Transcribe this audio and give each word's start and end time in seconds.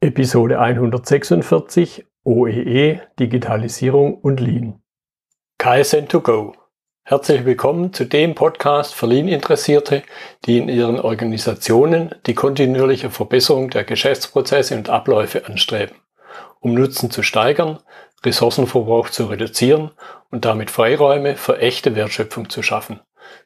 Episode 0.00 0.60
146 0.60 2.06
OEE, 2.22 3.00
Digitalisierung 3.18 4.14
und 4.14 4.38
Lean. 4.38 4.80
KSN2Go. 5.60 6.52
Herzlich 7.02 7.44
willkommen 7.44 7.92
zu 7.92 8.04
dem 8.04 8.36
Podcast 8.36 8.94
für 8.94 9.08
Lean-Interessierte, 9.08 10.04
die 10.44 10.58
in 10.58 10.68
ihren 10.68 11.00
Organisationen 11.00 12.14
die 12.26 12.34
kontinuierliche 12.34 13.10
Verbesserung 13.10 13.70
der 13.70 13.82
Geschäftsprozesse 13.82 14.76
und 14.76 14.88
Abläufe 14.88 15.46
anstreben, 15.46 15.96
um 16.60 16.74
Nutzen 16.74 17.10
zu 17.10 17.24
steigern, 17.24 17.80
Ressourcenverbrauch 18.24 19.08
zu 19.08 19.24
reduzieren 19.24 19.90
und 20.30 20.44
damit 20.44 20.70
Freiräume 20.70 21.34
für 21.34 21.58
echte 21.58 21.96
Wertschöpfung 21.96 22.50
zu 22.50 22.62
schaffen, 22.62 23.00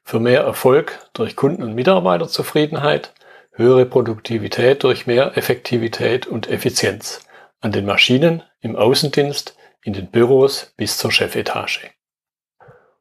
für 0.04 0.20
mehr 0.20 0.42
Erfolg 0.42 0.98
durch 1.14 1.34
Kunden- 1.34 1.62
und 1.62 1.74
Mitarbeiterzufriedenheit, 1.74 3.14
höhere 3.54 3.84
Produktivität 3.84 4.82
durch 4.82 5.06
mehr 5.06 5.36
Effektivität 5.36 6.26
und 6.26 6.48
Effizienz 6.48 7.26
an 7.60 7.70
den 7.70 7.84
Maschinen, 7.84 8.42
im 8.60 8.76
Außendienst, 8.76 9.56
in 9.84 9.92
den 9.92 10.10
Büros 10.10 10.72
bis 10.76 10.96
zur 10.96 11.12
Chefetage. 11.12 11.90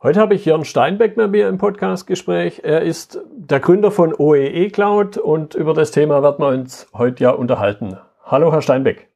Heute 0.03 0.19
habe 0.19 0.33
ich 0.33 0.45
Jörn 0.45 0.65
Steinbeck 0.65 1.15
bei 1.15 1.27
mir 1.27 1.47
im 1.47 1.57
Podcastgespräch. 1.57 2.61
Er 2.63 2.81
ist 2.81 3.19
der 3.31 3.59
Gründer 3.59 3.91
von 3.91 4.13
OEE 4.13 4.69
Cloud 4.71 5.17
und 5.17 5.55
über 5.55 5.73
das 5.73 5.91
Thema 5.91 6.21
werden 6.21 6.39
wir 6.39 6.49
uns 6.49 6.87
heute 6.93 7.23
ja 7.23 7.29
unterhalten. 7.29 7.97
Hallo, 8.25 8.51
Herr 8.51 8.61
Steinbeck. 8.61 9.09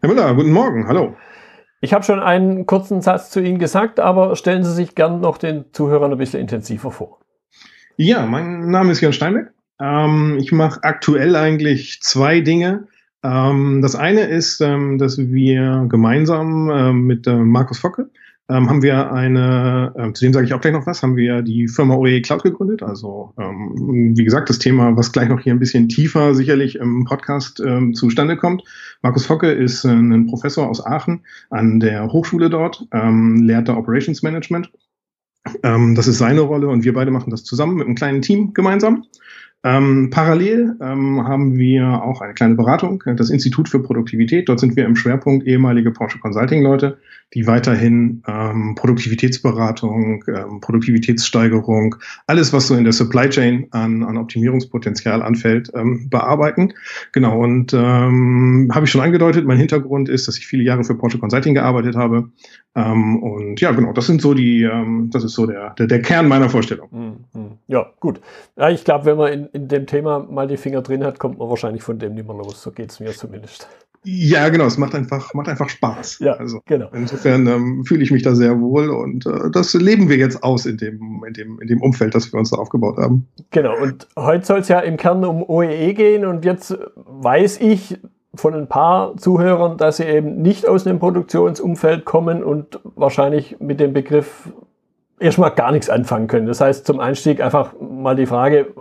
Herr 0.00 0.08
Müller, 0.10 0.34
guten 0.34 0.52
Morgen. 0.52 0.88
Hallo. 0.88 1.16
Ich 1.80 1.94
habe 1.94 2.04
schon 2.04 2.20
einen 2.20 2.66
kurzen 2.66 3.00
Satz 3.00 3.30
zu 3.30 3.40
Ihnen 3.40 3.58
gesagt, 3.58 3.98
aber 3.98 4.36
stellen 4.36 4.64
Sie 4.64 4.72
sich 4.72 4.94
gern 4.94 5.20
noch 5.20 5.38
den 5.38 5.72
Zuhörern 5.72 6.12
ein 6.12 6.18
bisschen 6.18 6.40
intensiver 6.40 6.90
vor. 6.90 7.20
Ja, 7.96 8.26
mein 8.26 8.70
Name 8.70 8.92
ist 8.92 9.00
Jörn 9.00 9.12
Steinbeck. 9.12 9.54
Ähm, 9.80 10.38
ich 10.40 10.52
mache 10.52 10.82
aktuell 10.82 11.36
eigentlich 11.36 12.00
zwei 12.02 12.40
Dinge. 12.40 12.86
Ähm, 13.24 13.80
das 13.80 13.96
eine 13.96 14.20
ist, 14.20 14.60
ähm, 14.60 14.98
dass 14.98 15.18
wir 15.18 15.86
gemeinsam 15.88 16.70
ähm, 16.70 17.00
mit 17.06 17.26
äh, 17.26 17.36
Markus 17.36 17.78
Focke 17.78 18.10
ähm, 18.50 18.68
haben 18.68 18.82
wir 18.82 19.10
eine, 19.10 19.94
äh, 19.96 20.12
zu 20.12 20.22
dem 20.22 20.34
sage 20.34 20.44
ich 20.44 20.52
auch 20.52 20.60
gleich 20.60 20.74
noch 20.74 20.86
was, 20.86 21.02
haben 21.02 21.16
wir 21.16 21.40
die 21.40 21.66
Firma 21.66 21.94
OE 21.94 22.20
Cloud 22.20 22.42
gegründet. 22.42 22.82
Also 22.82 23.32
ähm, 23.38 24.12
wie 24.14 24.24
gesagt, 24.24 24.50
das 24.50 24.58
Thema, 24.58 24.94
was 24.98 25.12
gleich 25.12 25.30
noch 25.30 25.40
hier 25.40 25.54
ein 25.54 25.58
bisschen 25.58 25.88
tiefer 25.88 26.34
sicherlich 26.34 26.76
im 26.76 27.04
Podcast 27.04 27.62
zustande 27.94 28.36
kommt. 28.36 28.62
Markus 29.00 29.24
Focke 29.24 29.50
ist 29.50 29.86
äh, 29.86 29.88
ein 29.88 30.26
Professor 30.26 30.68
aus 30.68 30.84
Aachen 30.84 31.24
an 31.48 31.80
der 31.80 32.12
Hochschule 32.12 32.50
dort, 32.50 32.86
lehrt 32.92 33.68
da 33.68 33.76
Operations 33.76 34.22
Management. 34.22 34.70
Das 35.62 36.06
ist 36.06 36.18
seine 36.18 36.40
Rolle 36.40 36.68
und 36.68 36.84
wir 36.84 36.94
beide 36.94 37.10
machen 37.10 37.30
das 37.30 37.44
zusammen 37.44 37.76
mit 37.76 37.86
einem 37.86 37.96
kleinen 37.96 38.22
Team 38.22 38.54
gemeinsam. 38.54 39.04
Ähm, 39.64 40.10
parallel 40.10 40.76
ähm, 40.82 41.26
haben 41.26 41.56
wir 41.56 42.02
auch 42.02 42.20
eine 42.20 42.34
kleine 42.34 42.54
Beratung, 42.54 43.02
das 43.16 43.30
Institut 43.30 43.68
für 43.68 43.82
Produktivität. 43.82 44.48
Dort 44.48 44.60
sind 44.60 44.76
wir 44.76 44.84
im 44.84 44.94
Schwerpunkt 44.94 45.46
ehemalige 45.46 45.90
Porsche 45.90 46.18
Consulting-Leute, 46.18 46.98
die 47.32 47.46
weiterhin 47.46 48.22
ähm, 48.28 48.74
Produktivitätsberatung, 48.74 50.22
ähm, 50.28 50.60
Produktivitätssteigerung, 50.60 51.96
alles, 52.26 52.52
was 52.52 52.66
so 52.66 52.74
in 52.74 52.84
der 52.84 52.92
Supply 52.92 53.30
Chain 53.30 53.66
an, 53.70 54.02
an 54.02 54.18
Optimierungspotenzial 54.18 55.22
anfällt, 55.22 55.70
ähm, 55.74 56.10
bearbeiten. 56.10 56.74
Genau, 57.12 57.42
und 57.42 57.72
ähm, 57.72 58.70
habe 58.72 58.84
ich 58.84 58.90
schon 58.90 59.00
angedeutet, 59.00 59.46
mein 59.46 59.56
Hintergrund 59.56 60.10
ist, 60.10 60.28
dass 60.28 60.36
ich 60.36 60.46
viele 60.46 60.62
Jahre 60.62 60.84
für 60.84 60.94
Porsche 60.94 61.18
Consulting 61.18 61.54
gearbeitet 61.54 61.96
habe. 61.96 62.30
Und 62.76 63.60
ja, 63.60 63.70
genau, 63.70 63.92
das 63.92 64.08
sind 64.08 64.20
so 64.20 64.34
die, 64.34 64.68
das 65.10 65.22
ist 65.22 65.34
so 65.34 65.46
der, 65.46 65.74
der, 65.78 65.86
der 65.86 66.02
Kern 66.02 66.26
meiner 66.26 66.48
Vorstellung. 66.48 66.88
Mhm. 67.32 67.52
Ja, 67.68 67.86
gut. 68.00 68.20
Ich 68.72 68.82
glaube, 68.82 69.04
wenn 69.04 69.16
man 69.16 69.32
in, 69.32 69.48
in 69.54 69.68
dem 69.68 69.86
Thema 69.86 70.18
mal 70.18 70.46
die 70.46 70.56
Finger 70.56 70.82
drin 70.82 71.04
hat, 71.04 71.18
kommt 71.18 71.38
man 71.38 71.48
wahrscheinlich 71.48 71.82
von 71.82 71.98
dem 71.98 72.14
nicht 72.14 72.26
mehr 72.26 72.36
los. 72.36 72.60
So 72.60 72.72
geht 72.72 72.90
es 72.90 73.00
mir 73.00 73.12
zumindest. 73.12 73.68
Ja, 74.06 74.50
genau, 74.50 74.66
es 74.66 74.76
macht 74.76 74.94
einfach, 74.94 75.32
macht 75.32 75.48
einfach 75.48 75.70
Spaß. 75.70 76.18
Ja, 76.18 76.32
also 76.32 76.60
genau. 76.66 76.88
Insofern 76.92 77.46
ähm, 77.46 77.84
fühle 77.86 78.02
ich 78.02 78.10
mich 78.10 78.22
da 78.22 78.34
sehr 78.34 78.60
wohl 78.60 78.90
und 78.90 79.24
äh, 79.24 79.50
das 79.50 79.72
leben 79.72 80.10
wir 80.10 80.18
jetzt 80.18 80.42
aus 80.42 80.66
in 80.66 80.76
dem, 80.76 81.24
in, 81.26 81.32
dem, 81.32 81.58
in 81.60 81.68
dem 81.68 81.80
Umfeld, 81.80 82.14
das 82.14 82.30
wir 82.30 82.38
uns 82.38 82.50
da 82.50 82.58
aufgebaut 82.58 82.98
haben. 82.98 83.26
Genau, 83.50 83.74
und 83.80 84.06
heute 84.16 84.44
soll 84.44 84.58
es 84.58 84.68
ja 84.68 84.80
im 84.80 84.98
Kern 84.98 85.24
um 85.24 85.42
OEE 85.42 85.94
gehen 85.94 86.26
und 86.26 86.44
jetzt 86.44 86.76
weiß 86.96 87.60
ich 87.60 87.98
von 88.34 88.52
ein 88.52 88.68
paar 88.68 89.16
Zuhörern, 89.16 89.78
dass 89.78 89.96
sie 89.98 90.04
eben 90.04 90.42
nicht 90.42 90.68
aus 90.68 90.84
dem 90.84 90.98
Produktionsumfeld 90.98 92.04
kommen 92.04 92.44
und 92.44 92.80
wahrscheinlich 92.94 93.56
mit 93.60 93.80
dem 93.80 93.94
Begriff 93.94 94.52
erstmal 95.18 95.52
gar 95.52 95.72
nichts 95.72 95.88
anfangen 95.88 96.26
können. 96.26 96.46
Das 96.46 96.60
heißt, 96.60 96.86
zum 96.86 97.00
Einstieg 97.00 97.40
einfach 97.40 97.72
mal 97.80 98.16
die 98.16 98.26
Frage, 98.26 98.74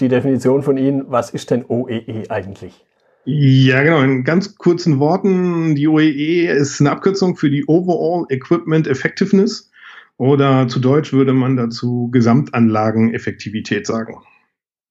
die 0.00 0.08
Definition 0.08 0.62
von 0.62 0.76
Ihnen, 0.76 1.04
was 1.08 1.30
ist 1.30 1.50
denn 1.50 1.64
OEE 1.66 2.24
eigentlich? 2.28 2.84
Ja, 3.24 3.82
genau. 3.82 4.02
In 4.02 4.22
ganz 4.22 4.56
kurzen 4.56 5.00
Worten, 5.00 5.74
die 5.74 5.88
OEE 5.88 6.48
ist 6.48 6.80
eine 6.80 6.92
Abkürzung 6.92 7.36
für 7.36 7.50
die 7.50 7.64
Overall 7.66 8.26
Equipment 8.28 8.86
Effectiveness 8.86 9.70
oder 10.16 10.68
zu 10.68 10.78
Deutsch 10.78 11.12
würde 11.12 11.32
man 11.32 11.56
dazu 11.56 12.08
Gesamtanlageneffektivität 12.12 13.86
sagen. 13.86 14.18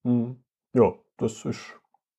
Hm. 0.03 0.35
Ja, 0.73 0.93
das 1.17 1.45
ist 1.45 1.59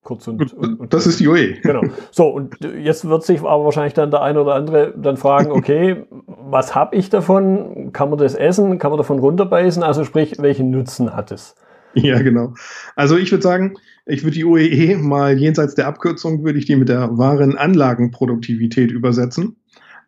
kurz 0.03 0.27
und, 0.27 0.55
und, 0.55 0.81
und 0.81 0.95
Das 0.95 1.07
ist 1.07 1.21
die 1.21 1.29
OE. 1.29 1.61
Genau. 1.63 1.83
So, 2.11 2.29
und 2.29 2.57
jetzt 2.61 3.07
wird 3.07 3.25
sich 3.25 3.43
aber 3.43 3.65
wahrscheinlich 3.65 3.93
dann 3.93 4.11
der 4.11 4.23
eine 4.23 4.41
oder 4.41 4.55
andere 4.55 4.95
dann 4.97 5.19
fragen, 5.19 5.51
okay, 5.53 6.07
was 6.27 6.75
habe 6.75 6.97
ich 6.97 7.11
davon? 7.11 7.93
Kann 7.93 8.09
man 8.09 8.19
das 8.19 8.35
essen? 8.35 8.79
Kann 8.79 8.91
man 8.91 8.99
davon 8.99 9.19
runterbeißen? 9.19 9.83
Also 9.83 10.05
sprich, 10.05 10.37
welchen 10.39 10.71
Nutzen 10.71 11.15
hat 11.15 11.31
es? 11.31 11.57
Ja, 12.03 12.21
genau. 12.21 12.55
Also 12.95 13.17
ich 13.17 13.31
würde 13.31 13.43
sagen, 13.43 13.75
ich 14.05 14.23
würde 14.23 14.34
die 14.34 14.45
OEE 14.45 14.99
mal 14.99 15.39
jenseits 15.39 15.75
der 15.75 15.87
Abkürzung, 15.87 16.45
würde 16.45 16.59
ich 16.59 16.67
die 16.67 16.77
mit 16.77 16.91
der 16.91 17.17
wahren 17.17 17.57
Anlagenproduktivität 17.57 18.91
übersetzen. 18.91 19.57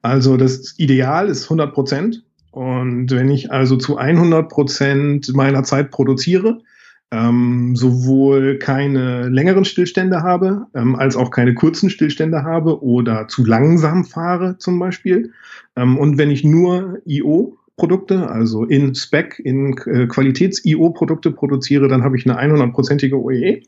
Also 0.02 0.36
das 0.36 0.78
Ideal 0.78 1.28
ist 1.28 1.44
100 1.44 1.72
Prozent. 1.72 2.24
Und 2.50 3.10
wenn 3.10 3.30
ich 3.30 3.50
also 3.50 3.76
zu 3.76 3.96
100 3.96 4.48
Prozent 4.50 5.34
meiner 5.34 5.62
Zeit 5.64 5.90
produziere, 5.90 6.60
ähm, 7.10 7.74
sowohl 7.74 8.58
keine 8.58 9.28
längeren 9.28 9.64
Stillstände 9.64 10.22
habe, 10.22 10.66
ähm, 10.74 10.94
als 10.94 11.16
auch 11.16 11.30
keine 11.30 11.54
kurzen 11.54 11.88
Stillstände 11.88 12.42
habe 12.42 12.82
oder 12.82 13.28
zu 13.28 13.46
langsam 13.46 14.04
fahre 14.04 14.58
zum 14.58 14.78
Beispiel. 14.78 15.32
Ähm, 15.74 15.96
und 15.96 16.18
wenn 16.18 16.30
ich 16.30 16.44
nur 16.44 17.00
IO 17.06 17.56
Produkte, 17.78 18.28
also 18.28 18.64
in 18.64 18.94
Spec, 18.94 19.38
in 19.38 19.78
äh, 19.86 20.06
Qualitäts-IO-Produkte 20.06 21.30
produziere, 21.30 21.88
dann 21.88 22.04
habe 22.04 22.18
ich 22.18 22.28
eine 22.28 22.38
100-prozentige 22.38 23.14
OEE. 23.14 23.62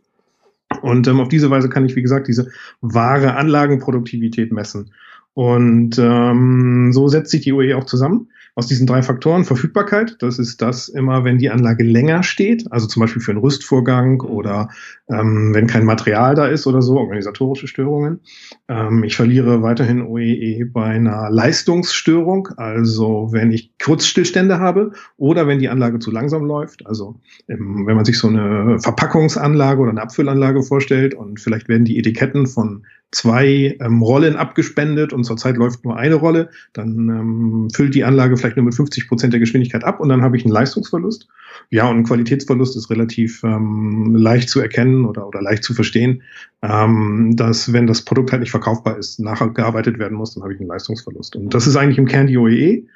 Und 0.83 1.09
ähm, 1.09 1.21
auf 1.21 1.29
diese 1.29 1.51
Weise 1.51 1.69
kann 1.69 1.87
ich, 1.87 1.97
wie 1.97 2.03
gesagt, 2.03 2.29
diese 2.29 2.51
wahre 2.83 3.37
Anlagenproduktivität 3.37 4.53
messen. 4.53 4.93
Und 5.33 5.99
ähm, 5.99 6.93
so 6.93 7.09
setzt 7.09 7.31
sich 7.31 7.41
die 7.41 7.53
OE 7.53 7.75
auch 7.75 7.85
zusammen 7.85 8.29
aus 8.55 8.67
diesen 8.67 8.87
drei 8.87 9.03
Faktoren. 9.03 9.45
Verfügbarkeit, 9.45 10.17
das 10.21 10.39
ist 10.39 10.61
das 10.63 10.89
immer, 10.89 11.25
wenn 11.25 11.39
die 11.39 11.51
Anlage 11.51 11.85
länger 11.85 12.23
steht, 12.23 12.71
also 12.71 12.87
zum 12.87 13.01
Beispiel 13.01 13.23
für 13.23 13.31
einen 13.33 13.41
Rüstvorgang 13.41 14.21
oder 14.21 14.69
ähm, 15.09 15.55
wenn 15.55 15.67
kein 15.67 15.85
Material 15.85 16.35
da 16.35 16.47
ist 16.47 16.67
oder 16.67 16.83
so, 16.83 16.99
organisatorische 16.99 17.67
Störungen. 17.67 18.21
Ähm, 18.69 19.05
ich 19.05 19.17
verliere 19.17 19.63
weiterhin 19.63 20.03
OEE 20.03 20.65
bei 20.67 20.87
einer 20.87 21.31
Leistungsstörung, 21.31 22.49
also 22.57 23.29
wenn 23.31 23.53
ich 23.53 23.73
Kurzstillstände 23.83 24.59
habe 24.59 24.93
oder 25.17 25.47
wenn 25.47 25.59
die 25.59 25.69
Anlage 25.69 25.99
zu 25.99 26.11
langsam 26.11 26.45
läuft. 26.45 26.87
Also 26.87 27.17
ähm, 27.49 27.87
wenn 27.87 27.97
man 27.97 28.05
sich 28.05 28.19
so 28.19 28.29
eine 28.29 28.79
Verpackungsanlage 28.81 29.81
oder 29.81 29.91
eine 29.91 30.03
Abfüllanlage 30.03 30.63
vorstellt 30.63 31.15
und 31.15 31.41
vielleicht 31.41 31.69
werden 31.69 31.85
die 31.85 31.99
Etiketten 31.99 32.47
von 32.47 32.85
zwei 33.13 33.77
ähm, 33.81 34.03
Rollen 34.03 34.37
abgespendet 34.37 35.13
und 35.13 35.25
zurzeit 35.25 35.57
läuft 35.57 35.85
nur 35.85 35.97
eine 35.97 36.15
Rolle, 36.15 36.51
dann 36.73 37.09
ähm, 37.09 37.69
füllt 37.73 37.95
die 37.95 38.05
Anlage 38.05 38.37
vielleicht 38.37 38.57
nur 38.57 38.65
mit 38.65 38.75
50 38.75 39.09
Prozent 39.09 39.33
der 39.33 39.41
Geschwindigkeit 39.41 39.85
ab 39.85 40.01
und 40.01 40.09
dann 40.09 40.23
habe 40.23 40.37
ich 40.37 40.45
einen 40.45 40.53
Leistungsverlust. 40.53 41.29
Ja, 41.71 41.89
und 41.89 41.99
ein 41.99 42.05
Qualitätsverlust 42.05 42.77
ist 42.77 42.91
relativ 42.91 43.43
ähm, 43.43 44.15
leicht 44.17 44.49
zu 44.49 44.61
erkennen 44.61 45.05
oder, 45.05 45.27
oder 45.27 45.43
leicht 45.43 45.65
zu 45.65 45.75
verstehen, 45.75 46.23
ähm, 46.63 47.35
dass 47.37 47.73
wenn 47.73 47.87
das 47.87 48.03
Produkt 48.03 48.33
halt 48.33 48.41
nicht 48.41 48.51
verkaufbar 48.51 48.97
ist, 48.97 49.19
nachgearbeitet 49.19 49.99
werden 49.99 50.17
muss, 50.17 50.35
dann 50.35 50.43
habe 50.43 50.55
ich 50.55 50.61
einen 50.61 50.69
Leistungsverlust. 50.69 51.37
Und 51.37 51.53
das 51.53 51.67
ist 51.67 51.77
eigentlich 51.77 51.99
im 51.99 52.07
Kern 52.07 52.29
die 52.29 52.39
OEE. 52.39 52.87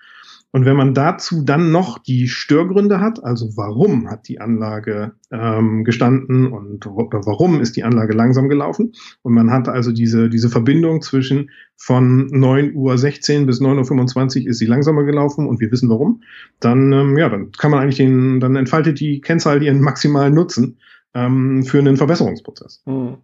Und 0.55 0.67
wenn 0.67 0.77
man 0.77 0.95
dazu 0.95 1.43
dann 1.43 1.73
noch 1.73 1.99
die 1.99 2.29
Störgründe 2.29 3.01
hat, 3.01 3.25
also 3.25 3.57
warum 3.57 4.09
hat 4.09 4.29
die 4.29 4.41
Anlage 4.41 5.11
ähm, 5.33 5.83
gestanden 5.83 6.47
und 6.53 6.87
warum 6.87 7.61
ist 7.61 7.75
die 7.75 7.83
Anlage 7.83 8.13
langsam 8.13 8.49
gelaufen, 8.49 8.93
und 9.23 9.35
man 9.35 9.51
hat 9.51 9.69
also 9.69 9.91
diese, 9.91 10.31
diese 10.31 10.49
Verbindung 10.49 11.03
zwischen 11.03 11.51
von 11.77 12.31
9.16 12.31 13.41
Uhr 13.41 13.47
bis 13.47 13.61
9.25 13.61 14.43
Uhr 14.45 14.51
ist 14.51 14.59
sie 14.59 14.67
langsamer 14.67 15.03
gelaufen 15.03 15.49
und 15.49 15.59
wir 15.59 15.73
wissen 15.73 15.89
warum, 15.89 16.23
dann, 16.61 16.93
ähm, 16.93 17.19
ja, 17.19 17.29
dann 17.29 17.51
kann 17.51 17.73
man 17.73 17.81
eigentlich 17.81 17.97
den, 17.97 18.39
dann 18.39 18.55
entfaltet 18.55 19.01
die 19.01 19.21
Kennzahl 19.21 19.61
ihren 19.61 19.81
maximalen 19.81 20.35
Nutzen 20.35 20.79
ähm, 21.15 21.65
für 21.65 21.81
einen 21.81 21.97
Verbesserungsprozess. 21.97 22.81
Hm. 22.87 23.17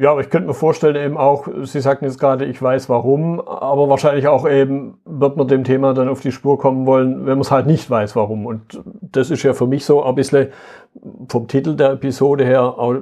Ja, 0.00 0.12
aber 0.12 0.20
ich 0.20 0.30
könnte 0.30 0.46
mir 0.46 0.54
vorstellen 0.54 0.94
eben 0.94 1.16
auch, 1.16 1.48
Sie 1.64 1.80
sagten 1.80 2.04
jetzt 2.04 2.20
gerade, 2.20 2.44
ich 2.44 2.62
weiß 2.62 2.88
warum, 2.88 3.40
aber 3.40 3.88
wahrscheinlich 3.88 4.28
auch 4.28 4.48
eben 4.48 4.98
wird 5.04 5.36
man 5.36 5.48
dem 5.48 5.64
Thema 5.64 5.92
dann 5.92 6.08
auf 6.08 6.20
die 6.20 6.30
Spur 6.30 6.56
kommen 6.56 6.86
wollen, 6.86 7.26
wenn 7.26 7.32
man 7.32 7.40
es 7.40 7.50
halt 7.50 7.66
nicht 7.66 7.90
weiß 7.90 8.14
warum. 8.14 8.46
Und 8.46 8.80
das 9.02 9.30
ist 9.30 9.42
ja 9.42 9.54
für 9.54 9.66
mich 9.66 9.84
so 9.84 10.04
ein 10.04 10.14
bisschen 10.14 10.48
vom 11.28 11.48
Titel 11.48 11.74
der 11.74 11.90
Episode 11.90 12.44
her 12.44 12.62
auch 12.62 12.94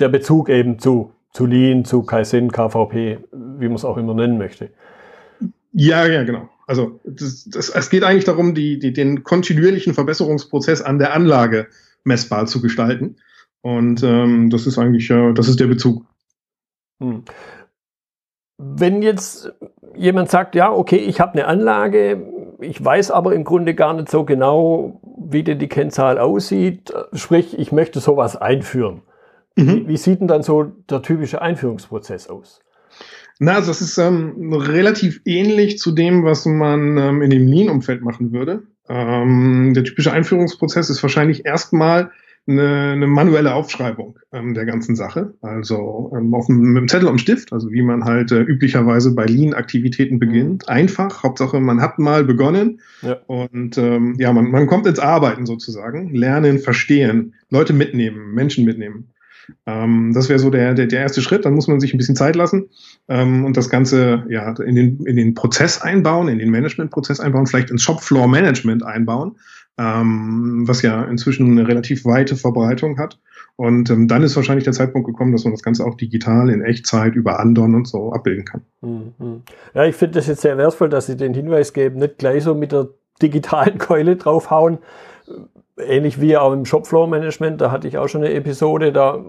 der 0.00 0.08
Bezug 0.08 0.48
eben 0.48 0.80
zu 0.80 1.12
zu 1.32 1.46
Lean, 1.46 1.84
zu 1.84 2.02
Kaizen, 2.02 2.52
KVP, 2.52 3.18
wie 3.32 3.66
man 3.66 3.74
es 3.74 3.84
auch 3.84 3.96
immer 3.96 4.14
nennen 4.14 4.38
möchte. 4.38 4.70
Ja, 5.72 6.06
ja, 6.06 6.24
genau. 6.24 6.48
Also 6.66 7.00
das, 7.04 7.44
das, 7.46 7.70
es 7.70 7.90
geht 7.90 8.04
eigentlich 8.04 8.24
darum, 8.24 8.54
die, 8.54 8.78
die, 8.78 8.92
den 8.92 9.24
kontinuierlichen 9.24 9.94
Verbesserungsprozess 9.94 10.82
an 10.82 10.98
der 10.98 11.14
Anlage 11.14 11.68
messbar 12.04 12.46
zu 12.46 12.60
gestalten. 12.60 13.16
Und 13.62 14.02
ähm, 14.02 14.50
das 14.50 14.66
ist 14.66 14.78
eigentlich, 14.78 15.10
äh, 15.10 15.32
das 15.32 15.48
ist 15.48 15.60
der 15.60 15.66
Bezug. 15.66 16.04
Hm. 17.02 17.24
Wenn 18.58 19.02
jetzt 19.02 19.52
jemand 19.96 20.30
sagt, 20.30 20.54
ja, 20.54 20.72
okay, 20.72 20.96
ich 20.96 21.20
habe 21.20 21.32
eine 21.32 21.46
Anlage, 21.46 22.22
ich 22.60 22.82
weiß 22.82 23.10
aber 23.10 23.34
im 23.34 23.44
Grunde 23.44 23.74
gar 23.74 23.92
nicht 23.92 24.08
so 24.08 24.24
genau, 24.24 25.00
wie 25.18 25.42
denn 25.42 25.58
die 25.58 25.68
Kennzahl 25.68 26.18
aussieht, 26.18 26.92
sprich, 27.12 27.58
ich 27.58 27.72
möchte 27.72 28.00
sowas 28.00 28.36
einführen. 28.36 29.02
Mhm. 29.56 29.88
Wie, 29.88 29.96
sieht 29.96 30.20
denn 30.20 30.28
dann 30.28 30.42
so 30.42 30.64
der 30.88 31.02
typische 31.02 31.42
Einführungsprozess 31.42 32.28
aus? 32.28 32.60
Na, 33.38 33.56
also 33.56 33.68
das 33.68 33.80
ist 33.80 33.98
ähm, 33.98 34.52
relativ 34.52 35.20
ähnlich 35.24 35.78
zu 35.78 35.92
dem, 35.92 36.24
was 36.24 36.46
man 36.46 36.96
ähm, 36.96 37.22
in 37.22 37.30
dem 37.30 37.46
Lean-Umfeld 37.46 38.02
machen 38.02 38.32
würde. 38.32 38.62
Ähm, 38.88 39.72
der 39.74 39.84
typische 39.84 40.12
Einführungsprozess 40.12 40.90
ist 40.90 41.02
wahrscheinlich 41.02 41.44
erstmal 41.44 42.10
eine, 42.46 42.92
eine 42.92 43.06
manuelle 43.06 43.54
Aufschreibung 43.54 44.18
ähm, 44.32 44.54
der 44.54 44.64
ganzen 44.64 44.96
Sache. 44.96 45.34
Also 45.42 46.12
ähm, 46.16 46.34
auf 46.34 46.48
mit 46.48 46.76
einem 46.76 46.88
Zettel 46.88 47.08
und 47.08 47.20
Stift, 47.20 47.52
also 47.52 47.70
wie 47.70 47.82
man 47.82 48.04
halt 48.04 48.32
äh, 48.32 48.40
üblicherweise 48.40 49.14
bei 49.14 49.26
Lean-Aktivitäten 49.26 50.18
beginnt. 50.18 50.64
Mhm. 50.66 50.72
Einfach, 50.72 51.22
Hauptsache 51.22 51.60
man 51.60 51.80
hat 51.80 51.98
mal 51.98 52.24
begonnen 52.24 52.80
ja. 53.02 53.18
und 53.26 53.78
ähm, 53.78 54.16
ja, 54.18 54.32
man, 54.32 54.50
man 54.50 54.66
kommt 54.66 54.86
ins 54.86 54.98
Arbeiten 54.98 55.46
sozusagen. 55.46 56.14
Lernen, 56.14 56.58
verstehen, 56.58 57.34
Leute 57.48 57.72
mitnehmen, 57.72 58.34
Menschen 58.34 58.64
mitnehmen. 58.64 59.12
Ähm, 59.66 60.12
das 60.14 60.28
wäre 60.28 60.38
so 60.38 60.50
der, 60.50 60.74
der, 60.74 60.86
der 60.86 61.00
erste 61.00 61.22
Schritt. 61.22 61.44
Dann 61.44 61.54
muss 61.54 61.68
man 61.68 61.80
sich 61.80 61.94
ein 61.94 61.98
bisschen 61.98 62.16
Zeit 62.16 62.36
lassen 62.36 62.68
ähm, 63.08 63.44
und 63.44 63.56
das 63.56 63.70
Ganze 63.70 64.24
ja 64.28 64.54
in 64.58 64.74
den, 64.74 65.06
in 65.06 65.16
den 65.16 65.34
Prozess 65.34 65.80
einbauen, 65.80 66.28
in 66.28 66.38
den 66.38 66.50
Managementprozess 66.50 67.20
einbauen, 67.20 67.46
vielleicht 67.46 67.70
ins 67.70 67.82
Shopfloor-Management 67.82 68.82
einbauen, 68.82 69.36
ähm, 69.82 70.68
was 70.68 70.82
ja 70.82 71.02
inzwischen 71.04 71.50
eine 71.50 71.66
relativ 71.66 72.04
weite 72.04 72.36
Verbreitung 72.36 72.98
hat. 72.98 73.18
Und 73.56 73.90
ähm, 73.90 74.08
dann 74.08 74.22
ist 74.22 74.36
wahrscheinlich 74.36 74.64
der 74.64 74.72
Zeitpunkt 74.72 75.06
gekommen, 75.06 75.32
dass 75.32 75.44
man 75.44 75.52
das 75.52 75.62
Ganze 75.62 75.84
auch 75.84 75.96
digital 75.96 76.48
in 76.50 76.62
Echtzeit 76.62 77.14
über 77.14 77.40
Andon 77.40 77.74
und 77.74 77.86
so 77.86 78.12
abbilden 78.12 78.44
kann. 78.44 78.62
Mhm. 78.80 79.42
Ja, 79.74 79.84
ich 79.84 79.96
finde 79.96 80.18
das 80.18 80.26
jetzt 80.26 80.40
sehr 80.40 80.56
wertvoll, 80.56 80.88
dass 80.88 81.06
Sie 81.06 81.16
den 81.16 81.34
Hinweis 81.34 81.72
geben, 81.72 81.98
nicht 81.98 82.18
gleich 82.18 82.44
so 82.44 82.54
mit 82.54 82.72
der 82.72 82.88
digitalen 83.20 83.78
Keule 83.78 84.16
draufhauen, 84.16 84.78
ähnlich 85.76 86.20
wie 86.20 86.36
auch 86.36 86.52
im 86.52 86.64
Shopfloor-Management, 86.64 87.60
da 87.60 87.70
hatte 87.70 87.88
ich 87.88 87.98
auch 87.98 88.08
schon 88.08 88.22
eine 88.22 88.34
Episode, 88.34 88.92
da 88.92 89.24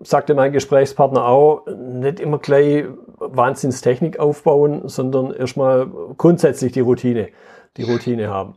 sagte 0.00 0.34
mein 0.34 0.52
Gesprächspartner 0.52 1.24
auch, 1.24 1.66
nicht 1.66 2.20
immer 2.20 2.38
gleich 2.38 2.84
Wahnsinnstechnik 3.18 4.18
aufbauen, 4.18 4.82
sondern 4.84 5.32
erstmal 5.32 5.88
grundsätzlich 6.16 6.72
die 6.72 6.80
Routine, 6.80 7.28
die 7.76 7.82
Routine 7.82 8.28
haben. 8.28 8.54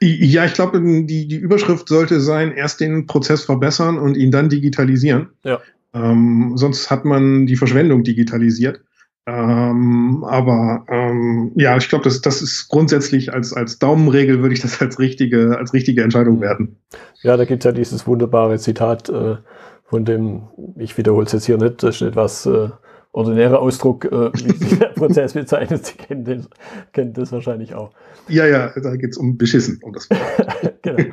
Ja, 0.00 0.44
ich 0.44 0.54
glaube, 0.54 0.80
die, 0.80 1.28
die 1.28 1.36
Überschrift 1.36 1.88
sollte 1.88 2.20
sein, 2.20 2.52
erst 2.52 2.80
den 2.80 3.06
Prozess 3.06 3.44
verbessern 3.44 3.98
und 3.98 4.16
ihn 4.16 4.30
dann 4.30 4.48
digitalisieren. 4.48 5.30
Ja. 5.44 5.60
Ähm, 5.92 6.52
sonst 6.56 6.90
hat 6.90 7.04
man 7.04 7.46
die 7.46 7.56
Verschwendung 7.56 8.02
digitalisiert. 8.02 8.80
Ähm, 9.26 10.24
aber 10.24 10.84
ähm, 10.88 11.52
ja, 11.54 11.76
ich 11.76 11.88
glaube, 11.88 12.04
das, 12.04 12.20
das 12.20 12.42
ist 12.42 12.68
grundsätzlich 12.68 13.32
als, 13.32 13.52
als 13.52 13.78
Daumenregel 13.78 14.40
würde 14.40 14.54
ich 14.54 14.60
das 14.60 14.80
als 14.80 14.98
richtige, 14.98 15.56
als 15.58 15.72
richtige 15.72 16.02
Entscheidung 16.02 16.40
werten. 16.40 16.76
Ja, 17.22 17.36
da 17.36 17.44
gibt 17.44 17.62
es 17.62 17.64
ja 17.64 17.72
dieses 17.72 18.06
wunderbare 18.06 18.58
Zitat 18.58 19.08
äh, 19.08 19.36
von 19.84 20.04
dem, 20.04 20.42
ich 20.76 20.96
wiederhole 20.96 21.26
es 21.26 21.32
jetzt 21.32 21.46
hier 21.46 21.58
nicht, 21.58 21.82
das 21.82 21.96
ist 21.96 22.02
etwas 22.02 22.46
äh, 22.46 22.70
ordinärer 23.12 23.60
Ausdruck, 23.60 24.04
äh, 24.04 24.30
wie 24.34 24.56
sich 24.56 24.78
der 24.78 24.86
Prozess 24.94 25.34
bezeichnet. 25.34 25.84
Sie 25.86 25.94
kennen, 25.96 26.24
den, 26.24 26.46
kennen 26.92 27.12
das 27.12 27.32
wahrscheinlich 27.32 27.74
auch. 27.74 27.90
Ja, 28.28 28.46
ja, 28.46 28.72
da 28.80 28.96
geht 28.96 29.10
es 29.10 29.16
um 29.16 29.36
Beschissen, 29.36 29.80
um 29.82 29.92
das 29.92 30.08
genau. 30.82 31.04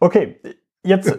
Okay, 0.00 0.40
jetzt 0.82 1.18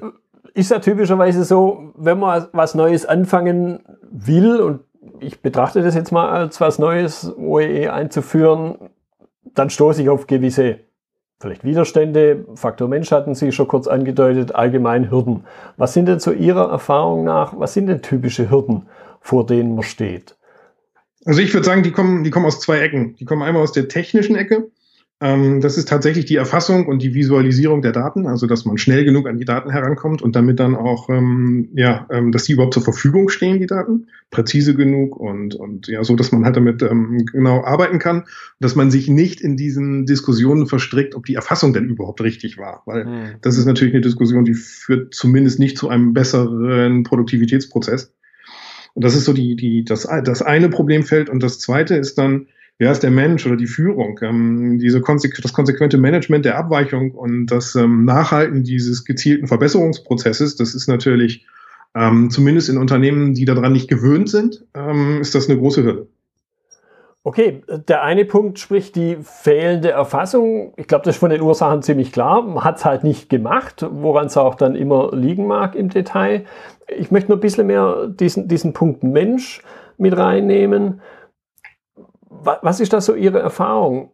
ist 0.53 0.71
ja 0.71 0.79
typischerweise 0.79 1.43
so, 1.43 1.93
wenn 1.95 2.19
man 2.19 2.47
was 2.51 2.75
Neues 2.75 3.05
anfangen 3.05 3.79
will 4.11 4.59
und 4.59 4.81
ich 5.19 5.41
betrachte 5.41 5.81
das 5.81 5.95
jetzt 5.95 6.11
mal 6.11 6.29
als 6.29 6.59
was 6.59 6.79
Neues, 6.79 7.33
OEE 7.37 7.93
einzuführen, 7.93 8.75
dann 9.53 9.69
stoße 9.69 10.01
ich 10.01 10.09
auf 10.09 10.27
gewisse 10.27 10.79
vielleicht 11.39 11.63
Widerstände. 11.63 12.45
Faktor 12.55 12.87
Mensch 12.87 13.11
hatten 13.11 13.35
Sie 13.35 13.51
schon 13.51 13.67
kurz 13.67 13.87
angedeutet, 13.87 14.55
allgemein 14.55 15.11
Hürden. 15.11 15.43
Was 15.77 15.93
sind 15.93 16.07
denn 16.07 16.19
zu 16.19 16.33
Ihrer 16.33 16.69
Erfahrung 16.69 17.23
nach, 17.23 17.57
was 17.57 17.73
sind 17.73 17.87
denn 17.87 18.01
typische 18.01 18.49
Hürden, 18.49 18.87
vor 19.27 19.45
denen 19.45 19.75
man 19.75 19.83
steht? 19.83 20.37
Also 21.25 21.41
ich 21.41 21.53
würde 21.53 21.65
sagen, 21.65 21.83
die 21.83 21.91
kommen, 21.91 22.23
die 22.23 22.29
kommen 22.29 22.45
aus 22.45 22.61
zwei 22.61 22.79
Ecken. 22.79 23.15
Die 23.17 23.25
kommen 23.25 23.43
einmal 23.43 23.61
aus 23.61 23.73
der 23.73 23.89
technischen 23.89 24.37
Ecke. 24.37 24.71
Ähm, 25.19 25.59
das 25.59 25.77
ist 25.77 25.89
tatsächlich 25.89 26.25
die 26.25 26.35
Erfassung 26.35 26.87
und 26.87 27.01
die 27.01 27.13
Visualisierung 27.13 27.81
der 27.81 27.91
Daten, 27.91 28.27
also 28.27 28.45
dass 28.45 28.65
man 28.65 28.77
schnell 28.77 29.03
genug 29.03 29.27
an 29.27 29.37
die 29.37 29.45
Daten 29.45 29.71
herankommt 29.71 30.21
und 30.21 30.35
damit 30.35 30.59
dann 30.59 30.75
auch, 30.75 31.09
ähm, 31.09 31.69
ja, 31.73 32.07
ähm, 32.11 32.31
dass 32.31 32.43
die 32.43 32.53
überhaupt 32.53 32.75
zur 32.75 32.83
Verfügung 32.83 33.27
stehen, 33.27 33.59
die 33.59 33.65
Daten, 33.65 34.07
präzise 34.29 34.75
genug 34.75 35.17
und, 35.17 35.55
und 35.55 35.87
ja, 35.87 36.03
so, 36.03 36.15
dass 36.15 36.31
man 36.31 36.45
halt 36.45 36.55
damit 36.55 36.83
ähm, 36.83 37.25
genau 37.25 37.65
arbeiten 37.65 37.97
kann, 37.97 38.25
dass 38.59 38.75
man 38.75 38.91
sich 38.91 39.09
nicht 39.09 39.41
in 39.41 39.57
diesen 39.57 40.05
Diskussionen 40.05 40.67
verstrickt, 40.67 41.15
ob 41.15 41.25
die 41.25 41.35
Erfassung 41.35 41.73
denn 41.73 41.89
überhaupt 41.89 42.21
richtig 42.21 42.59
war, 42.59 42.83
weil 42.85 43.05
mhm. 43.05 43.23
das 43.41 43.57
ist 43.57 43.65
natürlich 43.65 43.95
eine 43.95 44.01
Diskussion, 44.01 44.45
die 44.45 44.53
führt 44.53 45.15
zumindest 45.15 45.59
nicht 45.59 45.79
zu 45.79 45.89
einem 45.89 46.13
besseren 46.13 47.03
Produktivitätsprozess. 47.03 48.13
Und 48.97 49.03
das 49.03 49.13
ist 49.13 49.25
so 49.25 49.33
die, 49.33 49.55
die, 49.55 49.83
das, 49.83 50.07
das 50.23 50.41
eine 50.41 50.69
Problemfeld 50.69 51.29
und 51.29 51.43
das 51.43 51.59
zweite 51.59 51.95
ist 51.95 52.17
dann, 52.17 52.47
wer 52.79 52.91
ist 52.91 53.03
der 53.03 53.11
Mensch 53.11 53.45
oder 53.45 53.55
die 53.55 53.67
Führung, 53.67 54.19
ähm, 54.23 54.79
diese 54.79 55.01
konsequ 55.01 55.39
das 55.39 55.53
konsequente 55.53 55.99
Management 55.99 56.45
der 56.45 56.57
Abweichung 56.57 57.11
und 57.11 57.45
das 57.45 57.75
ähm, 57.75 58.05
Nachhalten 58.05 58.63
dieses 58.63 59.05
gezielten 59.05 59.45
Verbesserungsprozesses, 59.45 60.55
das 60.55 60.73
ist 60.73 60.87
natürlich 60.87 61.45
ähm, 61.93 62.31
zumindest 62.31 62.69
in 62.69 62.79
Unternehmen, 62.79 63.35
die 63.35 63.45
daran 63.45 63.71
nicht 63.71 63.87
gewöhnt 63.87 64.31
sind, 64.31 64.65
ähm, 64.73 65.21
ist 65.21 65.35
das 65.35 65.47
eine 65.47 65.59
große 65.59 65.83
Hürde. 65.83 66.07
Okay, 67.27 67.61
der 67.67 68.03
eine 68.03 68.23
Punkt 68.23 68.57
spricht 68.57 68.95
die 68.95 69.17
fehlende 69.21 69.91
Erfassung. 69.91 70.73
Ich 70.77 70.87
glaube, 70.87 71.03
das 71.03 71.15
ist 71.15 71.19
von 71.19 71.29
den 71.29 71.41
Ursachen 71.41 71.81
ziemlich 71.81 72.13
klar. 72.13 72.41
Man 72.41 72.63
hat 72.63 72.77
es 72.77 72.85
halt 72.85 73.03
nicht 73.03 73.29
gemacht, 73.29 73.85
woran 73.91 74.27
es 74.27 74.37
auch 74.37 74.55
dann 74.55 74.77
immer 74.77 75.13
liegen 75.13 75.45
mag 75.45 75.75
im 75.75 75.89
Detail. 75.89 76.45
Ich 76.87 77.11
möchte 77.11 77.29
nur 77.29 77.37
ein 77.37 77.41
bisschen 77.41 77.67
mehr 77.67 78.07
diesen, 78.07 78.47
diesen 78.47 78.71
Punkt 78.71 79.03
Mensch 79.03 79.61
mit 79.97 80.15
reinnehmen. 80.15 81.01
Was 82.29 82.79
ist 82.79 82.93
da 82.93 83.01
so 83.01 83.13
Ihre 83.13 83.39
Erfahrung? 83.39 84.11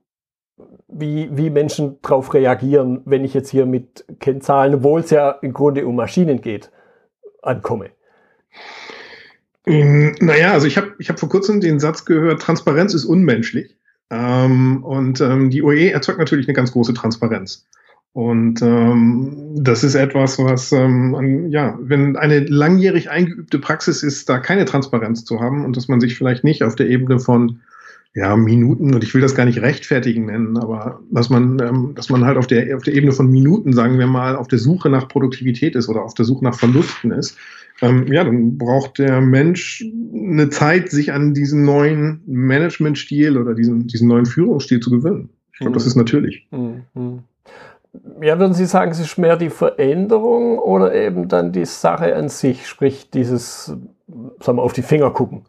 Wie, 0.87 1.29
wie 1.37 1.51
Menschen 1.51 1.99
darauf 2.01 2.33
reagieren, 2.33 3.03
wenn 3.05 3.23
ich 3.23 3.35
jetzt 3.35 3.51
hier 3.51 3.67
mit 3.67 4.05
Kennzahlen, 4.21 4.73
obwohl 4.73 5.01
es 5.01 5.11
ja 5.11 5.29
im 5.29 5.53
Grunde 5.53 5.85
um 5.85 5.95
Maschinen 5.95 6.41
geht, 6.41 6.71
ankomme? 7.43 7.91
Ähm, 9.65 10.15
naja, 10.19 10.51
also 10.51 10.67
ich 10.67 10.77
habe 10.77 10.93
ich 10.99 11.09
hab 11.09 11.19
vor 11.19 11.29
kurzem 11.29 11.61
den 11.61 11.79
Satz 11.79 12.05
gehört, 12.05 12.41
Transparenz 12.41 12.93
ist 12.93 13.05
unmenschlich. 13.05 13.77
Ähm, 14.09 14.83
und 14.83 15.21
ähm, 15.21 15.49
die 15.49 15.63
OE 15.63 15.89
erzeugt 15.89 16.19
natürlich 16.19 16.47
eine 16.47 16.55
ganz 16.55 16.71
große 16.71 16.93
Transparenz. 16.93 17.65
Und 18.13 18.61
ähm, 18.61 19.55
das 19.55 19.83
ist 19.83 19.95
etwas, 19.95 20.37
was, 20.37 20.71
ähm, 20.71 21.49
ja, 21.49 21.77
wenn 21.81 22.15
eine 22.15 22.41
langjährig 22.41 23.09
eingeübte 23.09 23.57
Praxis 23.57 24.03
ist, 24.03 24.29
da 24.29 24.37
keine 24.37 24.65
Transparenz 24.65 25.25
zu 25.25 25.39
haben 25.39 25.65
und 25.65 25.75
dass 25.75 25.87
man 25.87 25.99
sich 25.99 26.15
vielleicht 26.15 26.43
nicht 26.43 26.61
auf 26.61 26.75
der 26.75 26.89
Ebene 26.89 27.19
von 27.19 27.61
ja, 28.15 28.35
Minuten, 28.35 28.93
und 28.93 29.03
ich 29.03 29.13
will 29.13 29.21
das 29.21 29.33
gar 29.33 29.45
nicht 29.45 29.61
rechtfertigen 29.61 30.25
nennen, 30.27 30.57
aber 30.57 30.99
dass 31.09 31.29
man, 31.31 31.59
ähm, 31.59 31.93
dass 31.95 32.09
man 32.09 32.25
halt 32.25 32.37
auf 32.37 32.45
der, 32.45 32.75
auf 32.75 32.83
der 32.83 32.93
Ebene 32.93 33.11
von 33.11 33.29
Minuten, 33.29 33.73
sagen 33.73 33.97
wir 33.97 34.05
mal, 34.05 34.35
auf 34.35 34.47
der 34.47 34.59
Suche 34.59 34.89
nach 34.89 35.07
Produktivität 35.07 35.75
ist 35.75 35.89
oder 35.89 36.03
auf 36.03 36.13
der 36.13 36.25
Suche 36.25 36.43
nach 36.43 36.53
Verlusten 36.53 37.11
ist, 37.11 37.37
ähm, 37.81 38.11
ja, 38.13 38.23
dann 38.23 38.57
braucht 38.59 38.99
der 38.99 39.19
Mensch 39.19 39.83
eine 40.13 40.49
Zeit, 40.49 40.91
sich 40.91 41.11
an 41.11 41.33
diesen 41.33 41.65
neuen 41.65 42.21
Managementstil 42.27 43.35
oder 43.35 43.55
diesen, 43.55 43.87
diesen 43.87 44.07
neuen 44.07 44.27
Führungsstil 44.27 44.79
zu 44.79 44.91
gewöhnen. 44.91 45.29
Ich 45.53 45.59
glaube, 45.59 45.71
mhm. 45.71 45.75
das 45.75 45.87
ist 45.87 45.95
natürlich. 45.95 46.47
Mhm. 46.51 47.23
Ja, 48.21 48.37
würden 48.39 48.53
Sie 48.53 48.65
sagen, 48.65 48.91
es 48.91 48.99
ist 48.99 49.17
mehr 49.17 49.37
die 49.37 49.49
Veränderung 49.49 50.59
oder 50.59 50.93
eben 50.93 51.27
dann 51.27 51.51
die 51.51 51.65
Sache 51.65 52.15
an 52.15 52.29
sich, 52.29 52.67
sprich 52.67 53.09
dieses, 53.11 53.75
sagen 54.39 54.57
wir, 54.57 54.63
auf 54.63 54.73
die 54.73 54.81
Finger 54.83 55.09
gucken? 55.09 55.45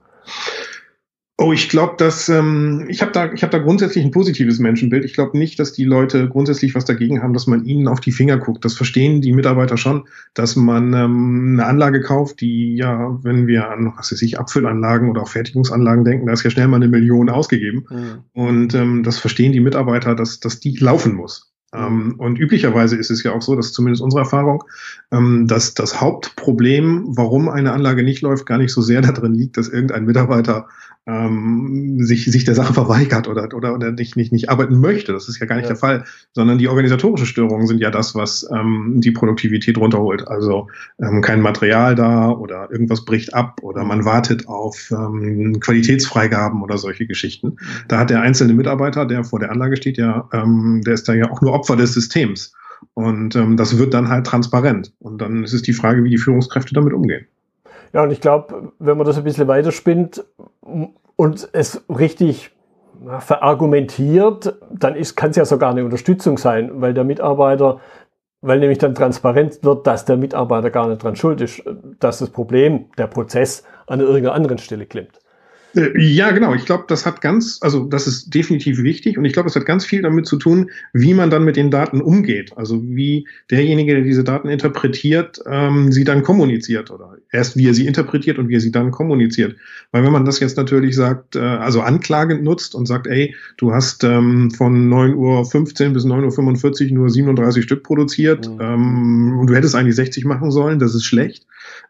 Oh, 1.37 1.53
ich 1.53 1.69
glaube, 1.69 1.95
dass 1.99 2.29
ähm, 2.29 2.87
ich 2.89 3.03
habe 3.03 3.11
da, 3.11 3.33
ich 3.33 3.43
habe 3.43 3.51
da 3.51 3.59
grundsätzlich 3.59 4.05
ein 4.05 4.13
positives 4.13 4.61
Menschenbild. 4.61 5.05
Ich 5.05 5.15
glaube 5.15 5.37
nicht, 5.37 5.59
dass 5.59 5.73
die 5.73 5.85
Leute 5.85 6.29
grundsätzlich 6.29 6.77
was 6.77 6.85
dagegen 6.85 7.23
haben, 7.23 7.33
dass 7.33 7.49
man 7.49 7.65
ihnen 7.65 7.89
auf 7.89 7.99
die 7.99 8.13
Finger 8.13 8.37
guckt. 8.37 8.65
Das 8.65 8.75
verstehen 8.75 9.21
die 9.21 9.33
Mitarbeiter 9.33 9.77
schon, 9.77 10.07
dass 10.35 10.55
man 10.55 10.93
ähm, 10.93 11.55
eine 11.55 11.67
Anlage 11.67 12.03
kauft, 12.03 12.41
die 12.41 12.77
ja, 12.77 13.19
wenn 13.25 13.49
wir 13.49 13.69
an 13.69 13.95
was 13.97 14.13
weiß 14.13 14.23
ich, 14.23 14.39
Abfüllanlagen 14.39 15.11
oder 15.11 15.23
auch 15.23 15.29
Fertigungsanlagen 15.29 16.05
denken, 16.05 16.27
da 16.27 16.35
ist 16.35 16.45
ja 16.45 16.51
schnell 16.51 16.69
mal 16.69 16.77
eine 16.77 16.89
Million 16.89 17.29
ausgegeben. 17.29 17.87
Mhm. 17.91 18.25
Und 18.33 18.75
ähm, 18.75 19.03
das 19.03 19.19
verstehen 19.19 19.51
die 19.51 19.61
Mitarbeiter, 19.61 20.15
dass, 20.15 20.39
dass 20.39 20.61
die 20.61 20.77
laufen 20.77 21.15
muss. 21.15 21.54
Ähm, 21.75 22.15
und 22.19 22.39
üblicherweise 22.39 22.97
ist 22.97 23.11
es 23.11 23.23
ja 23.23 23.33
auch 23.33 23.43
so, 23.43 23.57
dass 23.57 23.73
zumindest 23.73 24.03
unsere 24.03 24.23
Erfahrung, 24.23 24.65
ähm, 25.11 25.47
dass 25.47 25.75
das 25.75 26.01
Hauptproblem, 26.01 27.05
warum 27.09 27.49
eine 27.49 27.73
Anlage 27.73 28.05
nicht 28.05 28.23
läuft, 28.23 28.47
gar 28.47 28.59
nicht 28.59 28.73
so 28.73 28.81
sehr 28.81 29.01
darin 29.03 29.35
liegt, 29.35 29.57
dass 29.57 29.69
irgendein 29.69 30.05
Mitarbeiter 30.05 30.69
ähm, 31.07 31.99
sich, 32.01 32.25
sich 32.25 32.45
der 32.45 32.55
Sache 32.55 32.73
verweigert 32.73 33.29
oder, 33.29 33.49
oder, 33.55 33.75
oder 33.75 33.93
nicht, 33.93 34.17
nicht, 34.17 34.33
nicht 34.33 34.49
arbeiten 34.49 34.81
möchte. 34.81 35.13
Das 35.13 35.29
ist 35.29 35.39
ja 35.39 35.47
gar 35.47 35.57
nicht 35.57 35.65
ja. 35.65 35.71
der 35.71 35.77
Fall, 35.77 36.05
sondern 36.33 36.59
die 36.59 36.69
organisatorischen 36.69 37.27
Störungen 37.27 37.67
sind 37.67 37.81
ja 37.81 37.91
das, 37.91 38.15
was 38.15 38.49
ähm, 38.51 38.95
die 38.97 39.11
Produktivität 39.11 39.77
runterholt. 39.77 40.27
Also 40.29 40.69
ähm, 41.01 41.21
kein 41.21 41.41
Material 41.43 41.95
da 41.95 42.31
oder 42.31 42.71
irgendwas 42.71 43.05
bricht 43.05 43.35
ab 43.35 43.61
oder 43.63 43.85
man 43.85 44.05
wartet 44.05 44.49
auf 44.49 44.91
ähm, 44.91 45.61
Qualitätsfreigaben 45.61 46.63
oder 46.63 46.79
solche 46.79 47.07
Geschichten. 47.07 47.49
Mhm. 47.49 47.59
Da 47.89 47.99
hat 47.99 48.11
der 48.11 48.23
einzelne 48.23 48.55
Mitarbeiter, 48.55 49.05
der 49.05 49.25
vor 49.25 49.41
der 49.41 49.51
Anlage 49.51 49.77
steht, 49.77 49.99
ja, 49.99 50.29
ähm, 50.33 50.81
der 50.87 50.95
ist 50.95 51.09
da 51.09 51.13
ja 51.13 51.31
auch 51.31 51.43
nur 51.43 51.53
Opfer 51.53 51.64
des 51.73 51.95
Systems. 51.95 52.53
Und 52.95 53.35
ähm, 53.35 53.57
das 53.57 53.79
wird 53.79 53.95
dann 53.95 54.09
halt 54.09 54.27
transparent. 54.27 54.93
Und 54.99 55.21
dann 55.21 55.45
ist 55.45 55.55
es 55.55 55.63
die 55.63 55.73
Frage, 55.73 56.05
wie 56.05 56.11
die 56.11 56.19
Führungskräfte 56.19 56.75
damit 56.75 56.93
umgehen. 56.93 57.27
Ja, 57.93 58.03
und 58.03 58.11
ich 58.11 58.21
glaube, 58.21 58.73
wenn 58.79 58.97
man 58.97 59.07
das 59.07 59.17
ein 59.17 59.25
bisschen 59.25 59.49
weiterspinnt 59.49 60.25
und 61.17 61.49
es 61.53 61.83
richtig 61.89 62.51
verargumentiert, 63.21 64.57
dann 64.71 64.97
kann 65.17 65.31
es 65.31 65.37
ja 65.37 65.45
sogar 65.45 65.71
eine 65.71 65.85
Unterstützung 65.85 66.39
sein, 66.39 66.71
weil 66.81 66.95
der 66.95 67.05
Mitarbeiter, 67.05 67.81
weil 68.41 68.59
nämlich 68.59 68.79
dann 68.79 68.95
transparent 68.95 69.63
wird, 69.63 69.87
dass 69.87 70.05
der 70.05 70.17
Mitarbeiter 70.17 70.71
gar 70.71 70.89
nicht 70.89 71.03
dran 71.03 71.17
schuld 71.17 71.41
ist, 71.41 71.63
dass 72.01 72.19
das 72.19 72.31
Problem, 72.31 72.87
der 72.99 73.07
Prozess 73.07 73.65
an 73.87 74.01
irgendeiner 74.01 74.35
anderen 74.35 74.59
Stelle 74.59 74.87
klemmt. 74.87 75.21
Äh, 75.77 76.01
ja, 76.01 76.31
genau. 76.31 76.55
Ich 76.55 76.65
glaube, 76.65 76.85
das 76.89 77.07
hat 77.07 77.21
ganz, 77.21 77.59
also 77.61 77.85
das 77.85 78.07
ist 78.07 78.35
definitiv 78.35 78.83
wichtig 78.83 79.19
und 79.19 79.25
ich 79.25 79.33
glaube, 79.33 79.49
es 79.49 79.57
hat 79.57 79.67
ganz 79.67 79.85
viel 79.85 80.03
damit 80.03 80.27
zu 80.27 80.37
tun, 80.37 80.71
wie 80.93 81.15
man 81.15 81.31
dann 81.31 81.45
mit 81.45 81.57
den 81.57 81.71
Daten 81.71 82.01
umgeht. 82.01 82.53
Also 82.57 82.83
wie 82.83 83.27
derjenige, 83.51 83.95
der 83.95 84.03
diese 84.03 84.25
Daten 84.25 84.49
interpretiert, 84.49 85.41
ähm, 85.47 85.93
sie 85.93 86.05
dann 86.05 86.23
kommuniziert 86.23 86.91
oder 86.91 87.17
erst 87.31 87.57
wie 87.57 87.69
er 87.69 87.75
sie 87.75 87.87
interpretiert 87.87 88.39
und 88.39 88.49
wie 88.49 88.57
er 88.57 88.61
sie 88.61 88.73
dann 88.73 88.91
kommuniziert. 88.91 89.57
Weil 89.91 90.05
wenn 90.05 90.13
man 90.13 90.25
das 90.25 90.41
jetzt 90.41 90.57
natürlich 90.57 90.95
sagt, 90.97 91.37
äh, 91.37 91.41
also 91.41 91.81
anklagend 91.81 92.43
nutzt 92.43 92.75
und 92.75 92.87
sagt, 92.87 93.07
ey, 93.07 93.35
du 93.57 93.73
hast 93.73 94.05
ähm, 94.05 94.51
von 94.51 94.91
9.15 94.93 95.87
Uhr 95.87 95.93
bis 95.93 96.05
9.45 96.05 96.87
Uhr 96.91 96.95
nur 96.95 97.11
37 97.11 97.65
Stück 97.65 97.83
produziert 97.83 98.49
mhm. 98.49 98.59
ähm, 98.61 99.39
und 99.39 99.49
du 99.49 99.55
hättest 99.55 99.75
eigentlich 99.75 99.97
60 99.97 100.25
machen 100.25 100.51
sollen, 100.51 100.79
das 100.79 100.95
ist 100.95 101.05
schlecht 101.05 101.47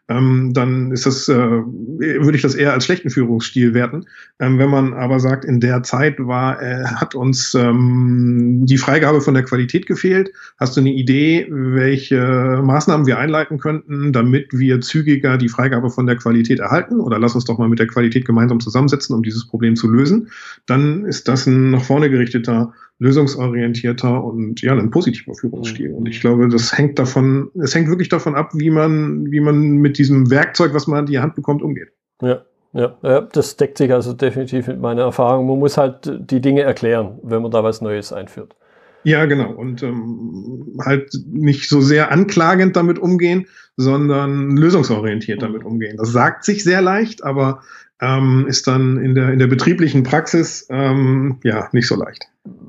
ähm, 0.07 0.51
dann 0.53 0.91
ist 0.91 1.05
das, 1.05 1.27
äh, 1.27 1.35
würde 1.35 2.35
ich 2.35 2.43
das 2.43 2.53
eher 2.53 2.73
als 2.73 2.85
schlechten 2.85 3.09
Führungsstil 3.09 3.73
werten. 3.73 4.05
Ähm, 4.39 4.59
wenn 4.59 4.69
man 4.69 4.93
aber 4.93 5.19
sagt, 5.19 5.45
in 5.45 5.59
der 5.59 5.81
Zeit 5.83 6.19
war, 6.19 6.61
äh, 6.61 6.83
hat 6.85 7.15
uns 7.15 7.55
ähm, 7.55 8.65
die 8.65 8.77
Freigabe 8.77 9.21
von 9.21 9.33
der 9.33 9.43
Qualität 9.43 9.87
gefehlt, 9.87 10.31
hast 10.59 10.75
du 10.75 10.81
eine 10.81 10.93
Idee, 10.93 11.47
welche 11.49 12.61
Maßnahmen 12.63 13.07
wir 13.07 13.17
einleiten 13.17 13.57
könnten, 13.57 14.13
damit 14.13 14.49
wir 14.51 14.81
zügiger 14.81 15.37
die 15.37 15.49
Freigabe 15.49 15.89
von 15.89 16.05
der 16.05 16.17
Qualität 16.17 16.59
erhalten? 16.59 16.99
Oder 16.99 17.17
lass 17.17 17.33
uns 17.33 17.45
doch 17.45 17.57
mal 17.57 17.69
mit 17.69 17.79
der 17.79 17.87
Qualität 17.87 18.25
gemeinsam 18.25 18.59
zusammensetzen, 18.59 19.15
um 19.15 19.23
dieses 19.23 19.47
Problem 19.47 19.75
zu 19.75 19.89
lösen. 19.89 20.29
Dann 20.67 21.05
ist 21.05 21.27
das 21.27 21.47
ein 21.47 21.71
nach 21.71 21.83
vorne 21.83 22.09
gerichteter 22.09 22.73
lösungsorientierter 22.99 24.23
und 24.23 24.61
ja, 24.61 24.73
ein 24.73 24.89
positiver 24.89 25.33
Führungsstil. 25.33 25.91
Und 25.93 26.07
ich 26.07 26.21
glaube, 26.21 26.47
das 26.47 26.77
hängt 26.77 26.97
davon, 26.97 27.51
es 27.61 27.75
hängt 27.75 27.89
wirklich 27.89 28.09
davon 28.09 28.35
ab, 28.35 28.51
wie 28.53 28.69
man, 28.69 29.29
wie 29.31 29.39
man 29.39 29.77
mit 29.77 29.97
diesem 29.97 30.29
Werkzeug, 30.29 30.73
was 30.73 30.87
man 30.87 30.99
in 30.99 31.05
die 31.07 31.19
Hand 31.19 31.35
bekommt, 31.35 31.61
umgeht. 31.61 31.89
Ja. 32.21 32.41
Ja, 32.73 32.97
ja, 33.03 33.21
das 33.21 33.55
deckt 33.55 33.77
sich 33.77 33.93
also 33.93 34.11
definitiv 34.11 34.67
mit 34.67 34.81
meiner 34.81 35.03
Erfahrung. 35.03 35.47
Man 35.47 35.59
muss 35.59 35.77
halt 35.77 36.11
die 36.29 36.41
Dinge 36.41 36.61
erklären, 36.61 37.19
wenn 37.23 37.41
man 37.41 37.49
da 37.49 37.63
was 37.63 37.79
Neues 37.79 38.11
einführt. 38.11 38.57
Ja, 39.05 39.25
genau. 39.25 39.51
Und 39.51 39.83
ähm, 39.83 40.77
halt 40.83 41.11
nicht 41.31 41.69
so 41.69 41.79
sehr 41.79 42.11
anklagend 42.11 42.75
damit 42.75 42.97
umgehen, 42.97 43.45
sondern 43.77 44.57
lösungsorientiert 44.57 45.41
damit 45.41 45.63
umgehen. 45.63 45.97
Das 45.97 46.11
sagt 46.11 46.43
sich 46.43 46.63
sehr 46.63 46.81
leicht, 46.81 47.23
aber 47.23 47.61
ähm, 48.01 48.45
ist 48.47 48.67
dann 48.67 48.97
in 48.97 49.13
der, 49.13 49.29
in 49.29 49.39
der 49.39 49.47
betrieblichen 49.47 50.03
Praxis 50.03 50.65
ähm, 50.69 51.37
ja 51.43 51.69
nicht 51.71 51.87
so 51.87 51.95
leicht. 51.95 52.25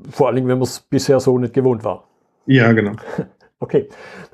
Vor 0.09 0.27
allem, 0.27 0.47
wenn 0.47 0.59
man 0.59 0.67
es 0.67 0.79
bisher 0.79 1.19
so 1.19 1.39
nicht 1.39 1.53
gewohnt 1.53 1.83
war. 1.83 2.07
Ja, 2.45 2.71
genau. 2.71 2.93
Okay, 3.59 3.89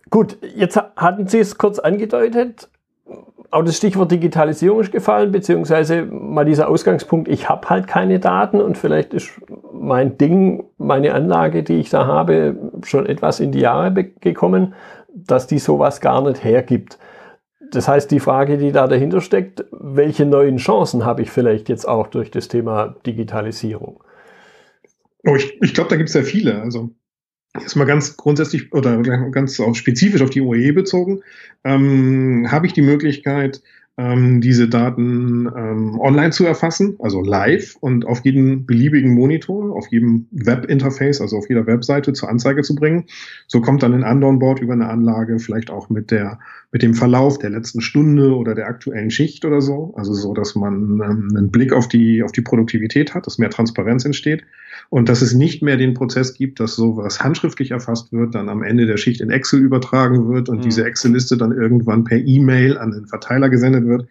gut. 0.10 0.38
Jetzt 0.54 0.76
hatten 0.76 1.28
Sie 1.28 1.40
es 1.40 1.58
kurz 1.58 1.80
angedeutet. 1.80 2.68
Auch 3.54 3.64
das 3.64 3.78
Stichwort 3.78 4.12
Digitalisierung 4.12 4.80
ist 4.80 4.92
gefallen, 4.92 5.32
beziehungsweise 5.32 6.08
mal 6.08 6.44
dieser 6.44 6.70
Ausgangspunkt, 6.70 7.28
ich 7.28 7.50
habe 7.50 7.70
halt 7.70 7.86
keine 7.86 8.20
Daten 8.20 8.60
und 8.60 8.80
vielleicht 8.80 9.14
ist 9.14 9.30
mein 9.72 10.18
Ding, 10.18 10.64
meine 10.80 11.14
Anlage, 11.14 11.62
die 11.62 11.76
ich 11.76 11.92
da 11.92 12.08
habe, 12.08 12.56
schon 12.84 13.06
etwas 13.06 13.40
in 13.40 13.52
die 13.52 13.60
Jahre 13.60 13.94
gekommen, 13.94 14.74
dass 15.14 15.46
die 15.46 15.60
sowas 15.60 16.02
gar 16.02 16.28
nicht 16.28 16.44
hergibt. 16.44 16.98
Das 17.70 17.88
heißt, 17.88 18.10
die 18.10 18.20
Frage, 18.20 18.58
die 18.58 18.72
da 18.72 18.88
dahinter 18.88 19.22
steckt, 19.22 19.66
welche 19.72 20.26
neuen 20.26 20.58
Chancen 20.58 21.06
habe 21.06 21.22
ich 21.22 21.30
vielleicht 21.30 21.70
jetzt 21.70 21.88
auch 21.88 22.08
durch 22.08 22.32
das 22.32 22.48
Thema 22.48 22.96
Digitalisierung? 23.06 24.04
Oh, 25.28 25.36
ich 25.36 25.62
ich 25.62 25.76
glaube, 25.76 25.92
da 25.92 25.98
gibt 25.98 26.10
es 26.10 26.16
ja 26.16 26.24
viele. 26.24 26.60
Also 26.60 26.90
erstmal 27.54 27.88
ganz 27.88 28.18
grundsätzlich 28.18 28.74
oder 28.74 28.98
ganz 29.32 29.60
auch 29.60 29.76
spezifisch 29.76 30.22
auf 30.22 30.30
die 30.30 30.42
OE 30.42 30.72
bezogen, 30.72 31.22
ähm, 31.64 32.48
habe 32.52 32.66
ich 32.66 32.74
die 32.74 32.82
Möglichkeit, 32.82 33.62
ähm, 33.96 34.42
diese 34.42 34.68
Daten 34.68 35.48
ähm, 35.56 36.00
online 36.00 36.32
zu 36.32 36.46
erfassen, 36.46 36.96
also 37.00 37.22
live 37.22 37.76
und 37.80 38.06
auf 38.08 38.26
jeden 38.26 38.66
beliebigen 38.66 39.14
Monitor, 39.14 39.76
auf 39.76 39.88
jedem 39.92 40.26
Webinterface, 40.32 41.22
also 41.22 41.38
auf 41.38 41.48
jeder 41.48 41.68
Webseite 41.68 42.14
zur 42.14 42.30
Anzeige 42.30 42.64
zu 42.64 42.74
bringen. 42.74 43.06
So 43.48 43.62
kommt 43.62 43.84
dann 43.84 43.94
ein 43.94 44.04
Undown-Board 44.04 44.62
über 44.62 44.74
eine 44.74 44.90
Anlage, 44.90 45.38
vielleicht 45.38 45.70
auch 45.70 45.90
mit 45.90 46.10
der 46.10 46.40
mit 46.72 46.82
dem 46.82 46.96
Verlauf 46.96 47.38
der 47.38 47.52
letzten 47.52 47.82
Stunde 47.82 48.36
oder 48.36 48.56
der 48.56 48.66
aktuellen 48.66 49.12
Schicht 49.12 49.46
oder 49.46 49.62
so, 49.62 49.94
also 49.96 50.16
so, 50.16 50.34
dass 50.34 50.56
man 50.56 51.00
ähm, 51.00 51.30
einen 51.36 51.52
Blick 51.52 51.72
auf 51.72 51.88
die 51.88 52.24
auf 52.24 52.32
die 52.32 52.42
Produktivität 52.42 53.14
hat, 53.14 53.28
dass 53.28 53.38
mehr 53.38 53.52
Transparenz 53.52 54.06
entsteht 54.06 54.44
und 54.90 55.08
dass 55.08 55.22
es 55.22 55.36
nicht 55.36 55.62
mehr 55.62 55.78
den 55.78 55.94
Prozess 55.94 56.34
gibt, 56.34 56.60
dass 56.60 56.76
sowas 56.76 57.24
handschriftlich 57.24 57.70
erfasst 57.70 58.12
wird, 58.12 58.34
dann 58.34 58.50
am 58.50 58.64
Ende 58.64 58.88
der 58.88 58.98
Schicht 58.98 59.22
in 59.22 59.30
Excel 59.30 59.60
übertragen 59.60 60.28
wird 60.30 60.50
und 60.50 60.58
mhm. 60.58 60.62
diese 60.62 60.84
Excel-Liste 60.84 61.38
dann 61.38 61.52
irgendwann 61.52 62.06
per 62.06 62.18
E-Mail 62.18 62.80
an 62.80 62.92
den 62.92 63.06
Verteiler 63.06 63.50
gesendet 63.50 63.83
wird. 63.88 64.08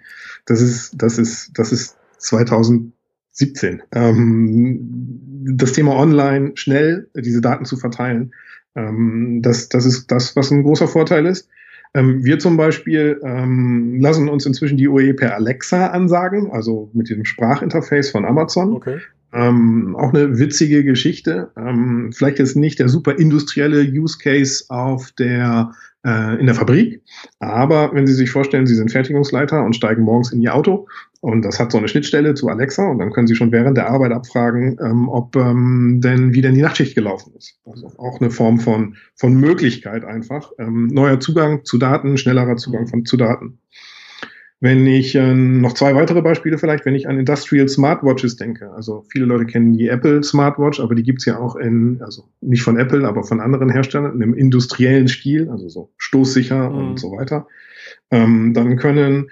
Das 0.46 0.60
ist, 0.60 0.94
das 0.94 1.18
ist, 1.18 1.52
das 1.58 1.72
ist 1.72 1.96
2017. 2.18 3.82
Ähm, 3.92 5.54
das 5.56 5.72
Thema 5.72 5.96
online 5.96 6.52
schnell 6.54 7.08
diese 7.14 7.40
Daten 7.40 7.64
zu 7.64 7.76
verteilen, 7.76 8.32
ähm, 8.74 9.40
das, 9.42 9.68
das 9.68 9.84
ist 9.86 10.10
das, 10.10 10.36
was 10.36 10.50
ein 10.50 10.62
großer 10.62 10.88
Vorteil 10.88 11.26
ist. 11.26 11.48
Ähm, 11.94 12.24
wir 12.24 12.38
zum 12.38 12.56
Beispiel 12.56 13.20
ähm, 13.22 14.00
lassen 14.00 14.28
uns 14.28 14.46
inzwischen 14.46 14.78
die 14.78 14.88
OE 14.88 15.12
per 15.12 15.34
Alexa 15.34 15.88
ansagen, 15.88 16.50
also 16.50 16.90
mit 16.94 17.10
dem 17.10 17.24
Sprachinterface 17.24 18.10
von 18.10 18.24
Amazon. 18.24 18.72
Okay. 18.72 18.98
Ähm, 19.32 19.96
auch 19.96 20.12
eine 20.12 20.38
witzige 20.38 20.84
Geschichte. 20.84 21.50
Ähm, 21.56 22.12
vielleicht 22.12 22.38
jetzt 22.38 22.56
nicht 22.56 22.78
der 22.78 22.88
super 22.88 23.18
industrielle 23.18 23.82
Use 23.82 24.18
Case 24.18 24.64
auf 24.68 25.12
der 25.12 25.72
äh, 26.04 26.38
in 26.38 26.46
der 26.46 26.54
Fabrik, 26.54 27.02
aber 27.38 27.94
wenn 27.94 28.06
Sie 28.06 28.12
sich 28.12 28.30
vorstellen, 28.30 28.66
Sie 28.66 28.74
sind 28.74 28.90
Fertigungsleiter 28.90 29.62
und 29.64 29.76
steigen 29.76 30.02
morgens 30.02 30.32
in 30.32 30.40
Ihr 30.40 30.54
Auto 30.54 30.88
und 31.20 31.42
das 31.42 31.60
hat 31.60 31.70
so 31.70 31.78
eine 31.78 31.86
Schnittstelle 31.86 32.34
zu 32.34 32.48
Alexa 32.48 32.84
und 32.88 32.98
dann 32.98 33.12
können 33.12 33.28
Sie 33.28 33.36
schon 33.36 33.52
während 33.52 33.76
der 33.76 33.88
Arbeit 33.88 34.10
abfragen, 34.10 34.78
ähm, 34.84 35.08
ob 35.08 35.36
ähm, 35.36 36.00
denn 36.02 36.34
wie 36.34 36.42
denn 36.42 36.54
die 36.54 36.62
Nachtschicht 36.62 36.96
gelaufen 36.96 37.32
ist. 37.38 37.60
Also 37.64 37.92
auch 37.98 38.20
eine 38.20 38.30
Form 38.30 38.58
von 38.58 38.96
von 39.14 39.34
Möglichkeit 39.34 40.04
einfach 40.04 40.50
ähm, 40.58 40.88
neuer 40.88 41.20
Zugang 41.20 41.64
zu 41.64 41.78
Daten, 41.78 42.16
schnellerer 42.16 42.56
Zugang 42.56 42.88
von 42.88 43.04
zu 43.04 43.16
Daten. 43.16 43.60
Wenn 44.62 44.86
ich 44.86 45.16
äh, 45.16 45.34
noch 45.34 45.72
zwei 45.72 45.96
weitere 45.96 46.22
Beispiele 46.22 46.56
vielleicht, 46.56 46.86
wenn 46.86 46.94
ich 46.94 47.08
an 47.08 47.18
Industrial 47.18 47.68
Smartwatches 47.68 48.36
denke. 48.36 48.70
Also 48.70 49.04
viele 49.10 49.24
Leute 49.24 49.44
kennen 49.44 49.72
die 49.72 49.88
Apple 49.88 50.22
Smartwatch, 50.22 50.78
aber 50.78 50.94
die 50.94 51.02
gibt's 51.02 51.24
ja 51.24 51.36
auch 51.36 51.56
in, 51.56 52.00
also 52.00 52.28
nicht 52.40 52.62
von 52.62 52.78
Apple, 52.78 53.08
aber 53.08 53.24
von 53.24 53.40
anderen 53.40 53.70
Herstellern, 53.70 54.14
in 54.14 54.22
einem 54.22 54.34
industriellen 54.34 55.08
Stil, 55.08 55.50
also 55.50 55.68
so 55.68 55.90
stoßsicher 55.98 56.70
mhm. 56.70 56.78
und 56.78 57.00
so 57.00 57.10
weiter. 57.10 57.48
Ähm, 58.12 58.54
dann 58.54 58.76
können 58.76 59.30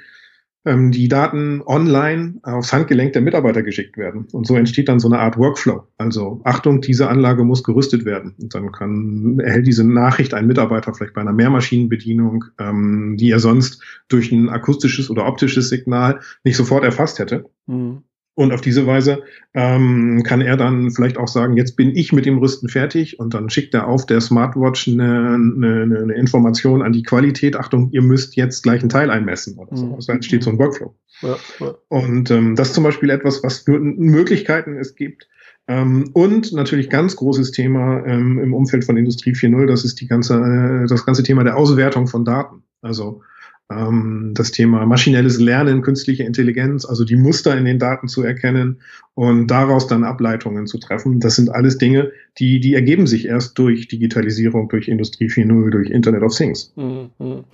ähm, 0.65 0.91
die 0.91 1.09
Daten 1.09 1.63
online 1.65 2.41
aufs 2.43 2.73
Handgelenk 2.73 3.13
der 3.15 3.23
Mitarbeiter 3.23 3.63
geschickt 3.63 3.97
werden. 3.97 4.27
Und 4.33 4.47
so 4.47 4.57
entsteht 4.57 4.89
dann 4.89 5.01
so 5.01 5.09
eine 5.09 5.19
Art 5.19 5.39
Workflow. 5.39 5.87
Also 5.97 6.41
Achtung, 6.45 6.81
diese 6.81 7.09
Anlage 7.09 7.45
muss 7.45 7.65
gerüstet 7.65 8.05
werden. 8.05 8.35
Und 8.41 8.55
dann 8.55 8.71
kann, 8.73 9.41
erhält 9.41 9.67
diese 9.67 9.85
Nachricht 9.85 10.35
ein 10.35 10.47
Mitarbeiter 10.47 10.93
vielleicht 10.93 11.15
bei 11.15 11.23
einer 11.23 11.33
Mehrmaschinenbedienung, 11.33 12.45
ähm, 12.59 13.17
die 13.19 13.31
er 13.31 13.41
sonst 13.41 13.83
durch 14.09 14.33
ein 14.33 14.49
akustisches 14.51 15.11
oder 15.11 15.27
optisches 15.27 15.71
Signal 15.71 16.21
nicht 16.45 16.57
sofort 16.57 16.85
erfasst 16.85 17.19
hätte. 17.19 17.49
Mhm. 17.67 18.03
Und 18.35 18.53
auf 18.53 18.61
diese 18.61 18.87
Weise 18.87 19.23
ähm, 19.55 20.23
kann 20.25 20.41
er 20.41 20.57
dann 20.57 20.93
vielleicht 20.93 21.19
auch 21.19 21.29
sagen, 21.29 21.57
jetzt 21.57 21.77
bin 21.77 21.95
ich 21.95 22.13
mit 22.13 22.27
dem 22.27 22.39
Rüsten 22.39 22.69
fertig 22.69 23.19
und 23.19 23.35
dann 23.35 23.51
schickt 23.51 23.75
er 23.75 23.89
auf 23.89 24.07
der 24.07 24.21
Smartwatch 24.21 24.89
eine, 24.89 25.35
eine, 25.35 26.01
eine 26.03 26.15
Information 26.15 26.81
an 26.83 26.93
die 26.93 27.03
Qualität, 27.03 27.57
Achtung, 27.57 27.91
ihr 27.91 28.03
müsst 28.03 28.37
jetzt 28.37 28.63
gleich 28.63 28.81
einen 28.81 28.89
Teil 28.89 29.11
einmessen 29.11 29.59
oder 29.59 29.77
so. 29.77 29.87
Mhm. 29.87 29.95
Also 29.95 30.13
entsteht 30.13 30.43
so 30.43 30.51
ein 30.51 30.59
Workflow. 30.59 30.95
Ja, 31.23 31.37
ja. 31.59 31.75
Und 31.89 32.31
ähm, 32.31 32.57
das 32.57 32.69
ist 32.69 32.75
zum 32.75 32.85
Beispiel 32.85 33.11
etwas, 33.11 33.43
was 33.43 33.59
für 33.59 33.79
Möglichkeiten 33.79 34.79
es 34.79 34.95
gibt, 34.95 35.29
Ähm, 35.69 36.11
und 36.15 36.53
natürlich 36.53 36.91
ganz 36.91 37.15
großes 37.15 37.53
Thema 37.53 38.05
ähm, 38.05 38.41
im 38.41 38.55
Umfeld 38.55 38.85
von 38.85 38.97
Industrie 38.97 39.33
4.0, 39.35 39.67
das 39.67 39.85
ist 39.85 40.01
die 40.01 40.09
ganze, 40.09 40.35
äh, 40.35 40.89
das 40.89 41.07
ganze 41.07 41.23
Thema 41.23 41.45
der 41.45 41.57
Auswertung 41.57 42.09
von 42.09 42.25
Daten. 42.25 42.65
Also 42.83 43.23
das 43.71 44.51
Thema 44.51 44.85
maschinelles 44.85 45.39
Lernen, 45.39 45.83
künstliche 45.83 46.25
Intelligenz, 46.25 46.85
also 46.85 47.05
die 47.05 47.15
Muster 47.15 47.57
in 47.57 47.65
den 47.65 47.79
Daten 47.79 48.09
zu 48.09 48.25
erkennen 48.25 48.81
und 49.15 49.47
daraus 49.47 49.87
dann 49.87 50.03
Ableitungen 50.03 50.67
zu 50.67 50.79
treffen. 50.79 51.21
Das 51.21 51.37
sind 51.37 51.51
alles 51.51 51.79
Dinge, 51.79 52.11
die, 52.39 52.59
die 52.59 52.75
ergeben 52.75 53.07
sich 53.07 53.27
erst 53.27 53.57
durch 53.59 53.87
Digitalisierung, 53.87 54.69
durch 54.69 54.89
Industrie 54.89 55.29
4.0, 55.29 55.71
durch 55.71 55.91
Internet 55.91 56.23
of 56.23 56.37
Things. 56.37 56.73
Mhm. 56.75 57.45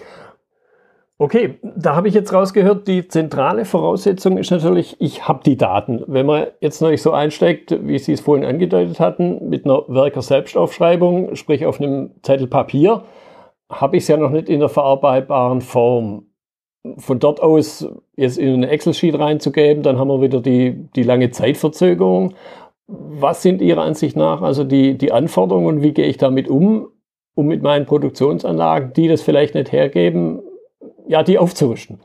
Okay, 1.18 1.54
da 1.62 1.94
habe 1.94 2.08
ich 2.08 2.14
jetzt 2.14 2.32
rausgehört, 2.32 2.88
die 2.88 3.08
zentrale 3.08 3.64
Voraussetzung 3.64 4.38
ist 4.38 4.50
natürlich, 4.50 4.96
ich 4.98 5.26
habe 5.28 5.42
die 5.44 5.56
Daten. 5.56 6.02
Wenn 6.06 6.26
man 6.26 6.46
jetzt 6.60 6.80
noch 6.80 6.90
nicht 6.90 7.00
so 7.00 7.12
einsteigt, 7.12 7.74
wie 7.86 7.98
Sie 7.98 8.12
es 8.12 8.20
vorhin 8.20 8.44
angedeutet 8.44 9.00
hatten, 9.00 9.48
mit 9.48 9.64
einer 9.64 9.82
Werker-Selbstaufschreibung, 9.88 11.34
sprich 11.34 11.64
auf 11.64 11.80
einem 11.80 12.10
Zettel 12.22 12.46
Papier, 12.46 13.04
habe 13.70 13.96
ich 13.96 14.04
es 14.04 14.08
ja 14.08 14.16
noch 14.16 14.30
nicht 14.30 14.48
in 14.48 14.60
der 14.60 14.68
verarbeitbaren 14.68 15.60
Form. 15.60 16.26
Von 16.98 17.18
dort 17.18 17.40
aus 17.40 17.86
jetzt 18.16 18.38
in 18.38 18.54
eine 18.54 18.68
Excel-Sheet 18.68 19.18
reinzugeben, 19.18 19.82
dann 19.82 19.98
haben 19.98 20.08
wir 20.08 20.20
wieder 20.20 20.40
die, 20.40 20.88
die 20.94 21.02
lange 21.02 21.30
Zeitverzögerung. 21.30 22.34
Was 22.86 23.42
sind 23.42 23.60
Ihrer 23.60 23.82
Ansicht 23.82 24.16
nach 24.16 24.40
also 24.42 24.62
die, 24.62 24.96
die 24.96 25.10
Anforderungen 25.10 25.66
und 25.66 25.82
wie 25.82 25.92
gehe 25.92 26.06
ich 26.06 26.16
damit 26.16 26.48
um, 26.48 26.88
um 27.34 27.46
mit 27.46 27.62
meinen 27.62 27.86
Produktionsanlagen, 27.86 28.92
die 28.92 29.08
das 29.08 29.22
vielleicht 29.22 29.54
nicht 29.56 29.72
hergeben, 29.72 30.40
ja, 31.08 31.24
die 31.24 31.38
aufzurüsten? 31.38 31.98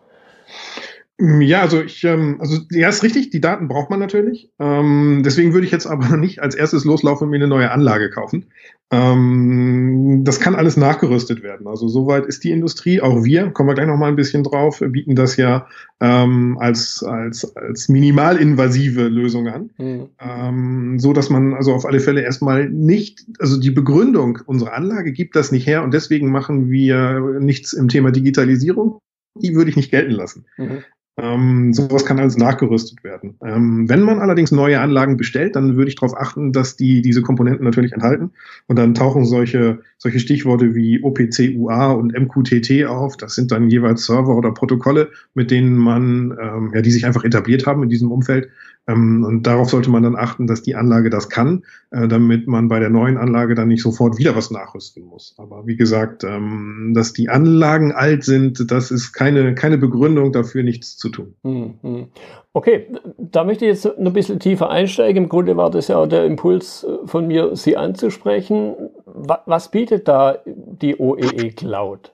Ja, 1.21 1.61
also 1.61 1.83
ich, 1.83 2.03
ähm, 2.03 2.37
also 2.39 2.57
ja, 2.71 2.89
ist 2.89 3.03
richtig, 3.03 3.29
die 3.29 3.41
Daten 3.41 3.67
braucht 3.67 3.91
man 3.91 3.99
natürlich. 3.99 4.49
Ähm, 4.57 5.21
deswegen 5.23 5.53
würde 5.53 5.67
ich 5.67 5.71
jetzt 5.71 5.85
aber 5.85 6.17
nicht 6.17 6.41
als 6.41 6.55
erstes 6.55 6.83
loslaufen 6.83 7.25
und 7.25 7.29
mir 7.29 7.37
eine 7.37 7.47
neue 7.47 7.69
Anlage 7.69 8.09
kaufen. 8.09 8.47
Ähm, 8.89 10.23
das 10.23 10.39
kann 10.39 10.55
alles 10.55 10.77
nachgerüstet 10.77 11.43
werden. 11.43 11.67
Also 11.67 11.87
soweit 11.87 12.25
ist 12.25 12.43
die 12.43 12.49
Industrie, 12.49 13.01
auch 13.01 13.23
wir, 13.23 13.51
kommen 13.51 13.69
wir 13.69 13.75
gleich 13.75 13.85
nochmal 13.85 14.09
ein 14.09 14.15
bisschen 14.15 14.43
drauf, 14.43 14.79
bieten 14.79 15.15
das 15.15 15.37
ja 15.37 15.67
ähm, 15.99 16.57
als, 16.59 17.03
als, 17.03 17.55
als 17.55 17.87
minimalinvasive 17.87 19.07
Lösung 19.07 19.47
an. 19.47 19.69
Mhm. 19.77 20.09
Ähm, 20.19 20.99
so 20.99 21.13
dass 21.13 21.29
man 21.29 21.53
also 21.53 21.73
auf 21.73 21.85
alle 21.85 21.99
Fälle 21.99 22.21
erstmal 22.21 22.67
nicht, 22.67 23.25
also 23.37 23.59
die 23.59 23.71
Begründung, 23.71 24.39
unsere 24.47 24.73
Anlage 24.73 25.11
gibt 25.11 25.35
das 25.35 25.51
nicht 25.51 25.67
her 25.67 25.83
und 25.83 25.93
deswegen 25.93 26.31
machen 26.31 26.71
wir 26.71 27.37
nichts 27.39 27.73
im 27.73 27.89
Thema 27.89 28.09
Digitalisierung 28.11 28.97
die 29.35 29.55
würde 29.55 29.69
ich 29.69 29.77
nicht 29.77 29.91
gelten 29.91 30.11
lassen. 30.11 30.45
Mhm. 30.57 30.83
Ähm, 31.17 31.73
sowas 31.73 32.05
kann 32.05 32.19
alles 32.19 32.37
nachgerüstet 32.37 33.03
werden. 33.03 33.35
Ähm, 33.43 33.89
wenn 33.89 34.01
man 34.01 34.19
allerdings 34.19 34.51
neue 34.51 34.79
Anlagen 34.79 35.17
bestellt, 35.17 35.57
dann 35.57 35.75
würde 35.75 35.89
ich 35.89 35.95
darauf 35.95 36.17
achten, 36.17 36.53
dass 36.53 36.77
die 36.77 37.01
diese 37.01 37.21
Komponenten 37.21 37.65
natürlich 37.65 37.91
enthalten. 37.91 38.31
Und 38.67 38.77
dann 38.77 38.93
tauchen 38.93 39.25
solche, 39.25 39.79
solche 39.97 40.19
Stichworte 40.19 40.73
wie 40.73 41.03
OPC 41.03 41.53
UA 41.57 41.91
und 41.91 42.17
MQTT 42.17 42.85
auf. 42.85 43.17
Das 43.17 43.35
sind 43.35 43.51
dann 43.51 43.69
jeweils 43.69 44.05
Server 44.05 44.35
oder 44.35 44.51
Protokolle, 44.51 45.09
mit 45.33 45.51
denen 45.51 45.75
man, 45.75 46.37
ähm, 46.41 46.71
ja, 46.73 46.81
die 46.81 46.91
sich 46.91 47.05
einfach 47.05 47.25
etabliert 47.25 47.67
haben 47.67 47.83
in 47.83 47.89
diesem 47.89 48.09
Umfeld, 48.09 48.49
und 48.87 49.43
darauf 49.43 49.69
sollte 49.69 49.89
man 49.89 50.03
dann 50.03 50.15
achten, 50.15 50.47
dass 50.47 50.63
die 50.63 50.75
Anlage 50.75 51.09
das 51.09 51.29
kann, 51.29 51.63
äh, 51.91 52.07
damit 52.07 52.47
man 52.47 52.67
bei 52.67 52.79
der 52.79 52.89
neuen 52.89 53.17
Anlage 53.17 53.53
dann 53.53 53.67
nicht 53.67 53.83
sofort 53.83 54.17
wieder 54.17 54.35
was 54.35 54.49
nachrüsten 54.49 55.03
muss. 55.03 55.35
Aber 55.37 55.67
wie 55.67 55.75
gesagt, 55.75 56.23
ähm, 56.23 56.93
dass 56.95 57.13
die 57.13 57.29
Anlagen 57.29 57.91
alt 57.91 58.23
sind, 58.23 58.71
das 58.71 58.89
ist 58.91 59.13
keine, 59.13 59.53
keine 59.53 59.77
Begründung 59.77 60.31
dafür, 60.31 60.63
nichts 60.63 60.97
zu 60.97 61.09
tun. 61.09 61.35
Hm, 61.43 61.75
hm. 61.81 62.07
Okay, 62.53 62.87
da 63.17 63.43
möchte 63.43 63.65
ich 63.65 63.69
jetzt 63.69 63.85
ein 63.85 64.13
bisschen 64.13 64.39
tiefer 64.39 64.69
einsteigen. 64.69 65.23
Im 65.23 65.29
Grunde 65.29 65.55
war 65.55 65.69
das 65.69 65.87
ja 65.87 65.97
auch 65.97 66.07
der 66.07 66.25
Impuls 66.25 66.83
äh, 66.83 67.07
von 67.07 67.27
mir, 67.27 67.55
Sie 67.55 67.77
anzusprechen. 67.77 68.75
Was 69.05 69.69
bietet 69.69 70.07
da 70.07 70.37
die 70.45 70.97
OEE 70.97 71.51
Cloud? 71.51 72.13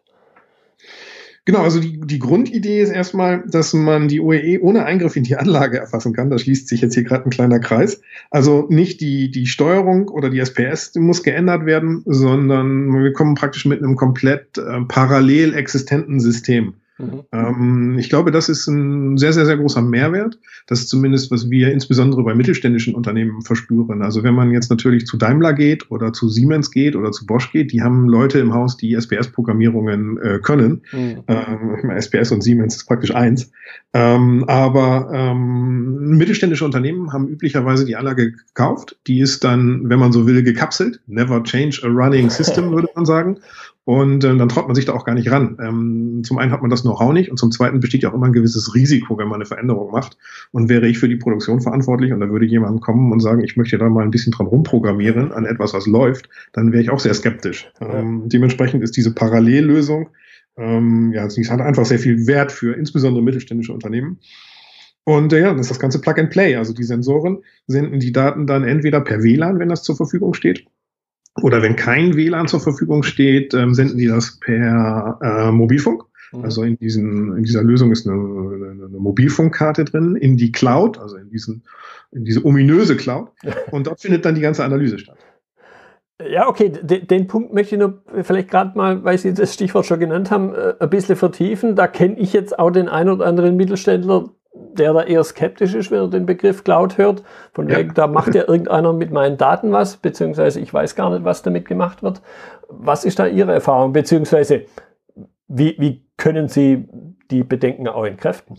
Genau, 1.48 1.62
also 1.62 1.80
die, 1.80 1.98
die 2.02 2.20
Grundidee 2.20 2.82
ist 2.82 2.90
erstmal, 2.90 3.42
dass 3.48 3.72
man 3.72 4.10
die 4.10 4.20
OEE 4.20 4.60
ohne 4.60 4.84
Eingriff 4.84 5.16
in 5.16 5.24
die 5.24 5.38
Anlage 5.38 5.78
erfassen 5.78 6.12
kann. 6.12 6.30
Da 6.30 6.38
schließt 6.38 6.68
sich 6.68 6.82
jetzt 6.82 6.94
hier 6.94 7.06
gerade 7.06 7.24
ein 7.24 7.30
kleiner 7.30 7.60
Kreis. 7.60 8.02
Also 8.30 8.66
nicht 8.68 9.00
die, 9.00 9.32
die 9.32 9.48
Steuerung 9.48 10.10
oder 10.10 10.30
die 10.30 10.40
SPS 10.40 10.94
muss 10.96 11.24
geändert 11.24 11.66
werden, 11.66 12.04
sondern 12.06 13.02
wir 13.02 13.14
kommen 13.14 13.36
praktisch 13.36 13.64
mit 13.64 13.82
einem 13.82 13.96
komplett 13.96 14.58
äh, 14.58 14.82
parallel 14.90 15.54
existenten 15.54 16.20
System. 16.20 16.74
Mhm. 16.98 17.24
Ähm, 17.32 17.96
ich 18.00 18.10
glaube, 18.10 18.32
das 18.32 18.50
ist 18.50 18.68
ein 18.68 19.18
sehr, 19.18 19.34
sehr, 19.34 19.46
sehr 19.46 19.58
großer 19.58 19.82
Mehrwert. 19.82 20.40
Das 20.66 20.80
ist 20.80 20.90
zumindest, 20.90 21.30
was 21.32 21.50
wir 21.50 21.72
insbesondere 21.72 22.24
bei 22.24 22.34
mittelständischen 22.34 22.96
Unternehmen 22.96 23.42
verspüren. 23.42 24.02
Also 24.02 24.24
wenn 24.24 24.34
man 24.34 24.52
jetzt 24.52 24.70
natürlich 24.70 25.06
zu 25.06 25.18
Daimler 25.18 25.54
geht 25.54 25.92
oder 25.92 26.12
zu 26.14 26.28
Siemens 26.30 26.72
geht 26.72 26.96
oder 26.96 27.12
zu 27.12 27.26
Bosch 27.26 27.52
geht, 27.52 27.72
die 27.72 27.84
haben 27.84 28.10
Leute 28.10 28.40
im 28.40 28.54
Haus, 28.54 28.78
die 28.78 28.96
SPS-Programmierungen 28.96 30.18
äh, 30.18 30.40
können. 30.42 30.82
Mhm. 30.92 31.24
Ähm, 31.28 31.90
SPS 31.92 32.32
und 32.32 32.42
Siemens 32.42 32.76
ist 32.76 32.86
praktisch 32.86 33.14
eins. 33.14 33.52
Ähm, 33.94 34.44
aber 34.48 35.10
ähm, 35.14 36.18
mittelständische 36.18 36.66
Unternehmen 36.66 37.14
haben 37.14 37.28
üblicherweise 37.28 37.86
die 37.86 37.96
Anlage 37.96 38.32
gekauft. 38.32 38.98
Die 39.08 39.20
ist 39.20 39.44
dann, 39.44 39.90
wenn 39.90 40.00
man 40.00 40.12
so 40.12 40.26
will, 40.26 40.42
gekapselt. 40.44 41.00
Never 41.08 41.44
change 41.44 41.82
a 41.84 41.88
running 41.88 42.30
system, 42.30 42.72
würde 42.72 42.90
man 42.96 43.06
sagen. 43.06 43.38
Und 43.88 44.26
äh, 44.26 44.36
dann 44.36 44.50
traut 44.50 44.68
man 44.68 44.76
sich 44.76 44.84
da 44.84 44.92
auch 44.92 45.06
gar 45.06 45.16
nicht 45.16 45.32
ran. 45.32 45.58
Ähm, 45.62 46.22
zum 46.26 46.40
einen 46.40 46.52
hat 46.52 46.60
man 46.62 46.70
das 46.70 46.82
Know-how 46.82 47.14
nicht 47.14 47.32
und 47.32 47.38
zum 47.38 47.52
zweiten 47.52 47.80
besteht 47.80 48.04
ja 48.04 48.10
auch 48.10 48.14
immer 48.14 48.26
ein 48.26 48.34
gewisses 48.34 48.76
Risiko, 48.76 49.18
wenn 49.18 49.30
man 49.30 49.36
eine 49.36 49.46
Veränderung 49.46 49.92
macht. 49.92 50.18
Und 50.52 50.68
wäre 50.68 50.90
ich 50.90 51.00
für 51.00 51.08
die 51.08 51.16
Produktion 51.16 51.62
verantwortlich 51.62 52.12
und 52.12 52.20
da 52.20 52.30
würde 52.30 52.46
jemand 52.46 52.82
kommen 52.82 53.14
und 53.14 53.22
sagen, 53.22 53.46
ich 53.46 53.56
möchte 53.56 53.78
da 53.78 53.88
mal 53.88 54.04
ein 54.04 54.12
bisschen 54.12 54.34
dran 54.34 54.48
rumprogrammieren 54.48 55.32
an 55.32 55.46
etwas, 55.46 55.74
was 55.74 55.88
läuft, 55.88 56.28
dann 56.52 56.74
wäre 56.74 56.84
ich 56.84 56.90
auch 56.90 57.00
sehr 57.00 57.14
skeptisch. 57.14 57.72
Ähm, 57.80 58.24
dementsprechend 58.26 58.84
ist 58.84 58.98
diese 58.98 59.16
Parallellösung, 59.16 60.10
ähm, 60.58 61.14
ja, 61.14 61.30
sie 61.30 61.50
hat 61.50 61.62
einfach 61.62 61.86
sehr 61.86 62.00
viel 62.00 62.28
Wert 62.28 62.52
für 62.52 62.74
insbesondere 62.74 63.24
mittelständische 63.24 63.72
Unternehmen. 63.72 64.20
Und 65.06 65.32
äh, 65.32 65.40
ja, 65.40 65.54
das 65.54 65.62
ist 65.62 65.72
das 65.72 65.80
ganze 65.80 66.02
Plug 66.02 66.16
and 66.18 66.30
Play. 66.30 66.58
Also 66.58 66.74
die 66.74 66.84
Sensoren 66.84 67.38
senden 67.68 68.02
die 68.02 68.12
Daten 68.12 68.48
dann 68.48 68.66
entweder 68.66 69.00
per 69.00 69.24
WLAN, 69.24 69.60
wenn 69.60 69.70
das 69.70 69.84
zur 69.84 69.96
Verfügung 69.96 70.34
steht, 70.34 70.66
oder 71.42 71.62
wenn 71.62 71.76
kein 71.76 72.16
WLAN 72.16 72.48
zur 72.48 72.60
Verfügung 72.60 73.04
steht, 73.04 73.54
ähm, 73.54 73.74
senden 73.74 73.98
die 73.98 74.08
das 74.08 74.40
per 74.40 75.20
äh, 75.22 75.52
Mobilfunk. 75.52 76.04
Mhm. 76.32 76.44
Also 76.44 76.64
in, 76.64 76.78
diesen, 76.78 77.38
in 77.38 77.44
dieser 77.44 77.64
Lösung 77.64 77.92
ist 77.92 78.08
eine, 78.08 78.18
eine, 78.18 78.86
eine, 78.86 79.00
Mobilfunkkarte 79.00 79.86
drin, 79.86 80.16
in 80.16 80.38
die 80.38 80.52
Cloud, 80.52 80.98
also 80.98 81.18
in, 81.18 81.30
diesen, 81.30 81.64
in 82.12 82.26
diese 82.26 82.46
ominöse 82.46 82.98
Cloud. 82.98 83.30
Und 83.72 83.88
dort 83.88 84.02
findet 84.02 84.26
dann 84.26 84.36
die 84.36 84.42
ganze 84.42 84.64
Analyse 84.64 85.00
statt. 85.00 85.18
Ja, 86.20 86.48
okay, 86.48 86.70
den, 86.70 87.06
den 87.06 87.28
Punkt 87.28 87.54
möchte 87.54 87.76
ich 87.76 87.80
nur 87.80 88.02
vielleicht 88.24 88.50
gerade 88.50 88.76
mal, 88.76 89.04
weil 89.04 89.20
Sie 89.20 89.36
das 89.36 89.54
Stichwort 89.54 89.86
schon 89.86 90.00
genannt 90.00 90.32
haben, 90.32 90.54
äh, 90.56 90.74
ein 90.80 90.90
bisschen 90.90 91.16
vertiefen. 91.16 91.76
Da 91.76 91.88
kenne 91.88 92.18
ich 92.18 92.34
jetzt 92.34 92.58
auch 92.58 92.72
den 92.72 92.90
ein 92.90 93.08
oder 93.08 93.26
anderen 93.26 93.56
Mittelständler, 93.56 94.30
der 94.74 94.94
da 94.94 95.04
eher 95.04 95.24
skeptisch 95.24 95.74
ist, 95.74 95.92
wenn 95.92 96.00
er 96.00 96.08
den 96.08 96.26
Begriff 96.26 96.64
Cloud 96.64 96.98
hört. 96.98 97.24
Von 97.54 97.70
ja. 97.70 97.78
wegen, 97.78 97.94
da 97.94 98.08
macht 98.08 98.36
ja 98.36 98.48
irgendeiner 98.48 98.94
mit 98.94 99.12
meinen 99.12 99.38
Daten 99.38 99.72
was, 99.72 99.98
beziehungsweise 99.98 100.60
ich 100.60 100.74
weiß 100.74 100.96
gar 100.96 101.10
nicht, 101.10 101.24
was 101.24 101.42
damit 101.42 101.68
gemacht 101.68 102.04
wird. 102.04 102.22
Was 102.70 103.06
ist 103.06 103.20
da 103.20 103.28
Ihre 103.28 103.54
Erfahrung, 103.54 103.94
beziehungsweise 103.94 104.66
wie, 105.48 105.76
wie 105.80 106.06
können 106.18 106.48
Sie 106.48 106.88
die 107.32 107.44
Bedenken 107.44 107.88
auch 107.88 108.06
entkräften? 108.06 108.58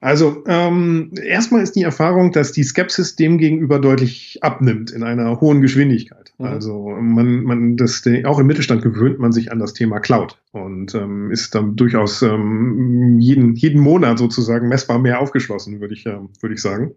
Also 0.00 0.44
ähm, 0.46 1.10
erstmal 1.20 1.62
ist 1.62 1.74
die 1.74 1.82
Erfahrung, 1.82 2.30
dass 2.30 2.52
die 2.52 2.62
Skepsis 2.62 3.16
dem 3.16 3.36
gegenüber 3.36 3.80
deutlich 3.80 4.38
abnimmt 4.42 4.92
in 4.92 5.02
einer 5.02 5.40
hohen 5.40 5.60
Geschwindigkeit. 5.60 6.32
Mhm. 6.38 6.46
Also 6.46 6.88
man, 6.88 7.42
man, 7.42 7.76
das 7.76 8.04
auch 8.24 8.38
im 8.38 8.46
Mittelstand 8.46 8.82
gewöhnt 8.82 9.18
man 9.18 9.32
sich 9.32 9.50
an 9.50 9.58
das 9.58 9.72
Thema 9.72 9.98
Cloud 9.98 10.40
und 10.52 10.94
ähm, 10.94 11.32
ist 11.32 11.54
dann 11.56 11.74
durchaus 11.74 12.22
ähm, 12.22 13.18
jeden 13.18 13.56
jeden 13.56 13.80
Monat 13.80 14.18
sozusagen 14.18 14.68
messbar 14.68 15.00
mehr 15.00 15.20
aufgeschlossen, 15.20 15.80
würde 15.80 15.94
ich 15.94 16.06
äh, 16.06 16.18
würde 16.40 16.54
ich 16.54 16.62
sagen. 16.62 16.92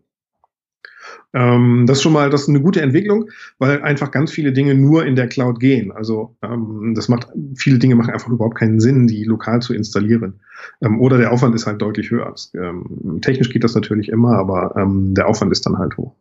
Ähm, 1.33 1.85
das 1.87 1.97
ist 1.97 2.03
schon 2.03 2.13
mal, 2.13 2.29
das 2.29 2.43
ist 2.43 2.49
eine 2.49 2.61
gute 2.61 2.81
Entwicklung, 2.81 3.29
weil 3.59 3.81
einfach 3.81 4.11
ganz 4.11 4.31
viele 4.31 4.51
Dinge 4.51 4.75
nur 4.75 5.05
in 5.05 5.15
der 5.15 5.27
Cloud 5.27 5.59
gehen. 5.59 5.91
Also 5.91 6.35
ähm, 6.41 6.93
das 6.95 7.09
macht, 7.09 7.27
viele 7.55 7.79
Dinge 7.79 7.95
machen 7.95 8.13
einfach 8.13 8.29
überhaupt 8.29 8.57
keinen 8.57 8.79
Sinn, 8.79 9.07
die 9.07 9.23
lokal 9.23 9.61
zu 9.61 9.73
installieren. 9.73 10.39
Ähm, 10.81 10.99
oder 10.99 11.17
der 11.17 11.31
Aufwand 11.31 11.55
ist 11.55 11.67
halt 11.67 11.81
deutlich 11.81 12.11
höher. 12.11 12.33
Ähm, 12.53 13.19
technisch 13.21 13.49
geht 13.49 13.63
das 13.63 13.75
natürlich 13.75 14.09
immer, 14.09 14.37
aber 14.37 14.75
ähm, 14.77 15.13
der 15.13 15.27
Aufwand 15.27 15.51
ist 15.51 15.65
dann 15.65 15.77
halt 15.77 15.97
hoch. 15.97 16.13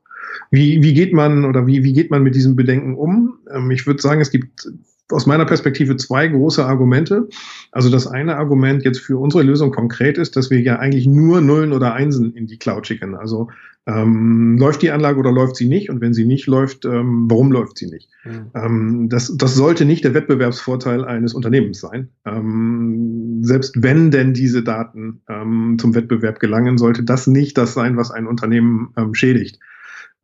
Wie, 0.50 0.82
wie 0.82 0.94
geht 0.94 1.12
man 1.12 1.44
oder 1.44 1.66
wie, 1.66 1.84
wie 1.84 1.92
geht 1.92 2.10
man 2.10 2.22
mit 2.22 2.34
diesem 2.34 2.56
Bedenken 2.56 2.94
um? 2.94 3.38
Ähm, 3.52 3.70
ich 3.70 3.86
würde 3.86 4.02
sagen, 4.02 4.20
es 4.20 4.30
gibt 4.30 4.68
aus 5.12 5.26
meiner 5.26 5.44
Perspektive 5.44 5.96
zwei 5.96 6.28
große 6.28 6.64
Argumente. 6.64 7.28
Also 7.72 7.90
das 7.90 8.06
eine 8.06 8.36
Argument 8.36 8.84
jetzt 8.84 9.00
für 9.00 9.18
unsere 9.18 9.42
Lösung 9.42 9.70
konkret 9.70 10.18
ist, 10.18 10.36
dass 10.36 10.50
wir 10.50 10.60
ja 10.60 10.78
eigentlich 10.78 11.06
nur 11.06 11.40
Nullen 11.40 11.72
oder 11.72 11.94
Einsen 11.94 12.34
in 12.34 12.46
die 12.46 12.58
Cloud 12.58 12.86
schicken. 12.86 13.14
Also 13.14 13.48
ähm, 13.86 14.58
läuft 14.58 14.82
die 14.82 14.90
Anlage 14.90 15.18
oder 15.18 15.32
läuft 15.32 15.56
sie 15.56 15.66
nicht? 15.66 15.90
Und 15.90 16.00
wenn 16.00 16.12
sie 16.12 16.26
nicht 16.26 16.46
läuft, 16.46 16.84
ähm, 16.84 17.26
warum 17.30 17.50
läuft 17.50 17.78
sie 17.78 17.86
nicht? 17.86 18.08
Mhm. 18.24 18.50
Ähm, 18.54 19.08
das, 19.08 19.34
das 19.36 19.54
sollte 19.54 19.84
nicht 19.84 20.04
der 20.04 20.14
Wettbewerbsvorteil 20.14 21.04
eines 21.04 21.34
Unternehmens 21.34 21.80
sein. 21.80 22.08
Ähm, 22.26 23.40
selbst 23.42 23.82
wenn 23.82 24.10
denn 24.10 24.34
diese 24.34 24.62
Daten 24.62 25.22
ähm, 25.28 25.76
zum 25.78 25.94
Wettbewerb 25.94 26.40
gelangen, 26.40 26.78
sollte 26.78 27.02
das 27.02 27.26
nicht 27.26 27.56
das 27.56 27.72
sein, 27.72 27.96
was 27.96 28.10
ein 28.10 28.26
Unternehmen 28.26 28.92
ähm, 28.96 29.14
schädigt. 29.14 29.58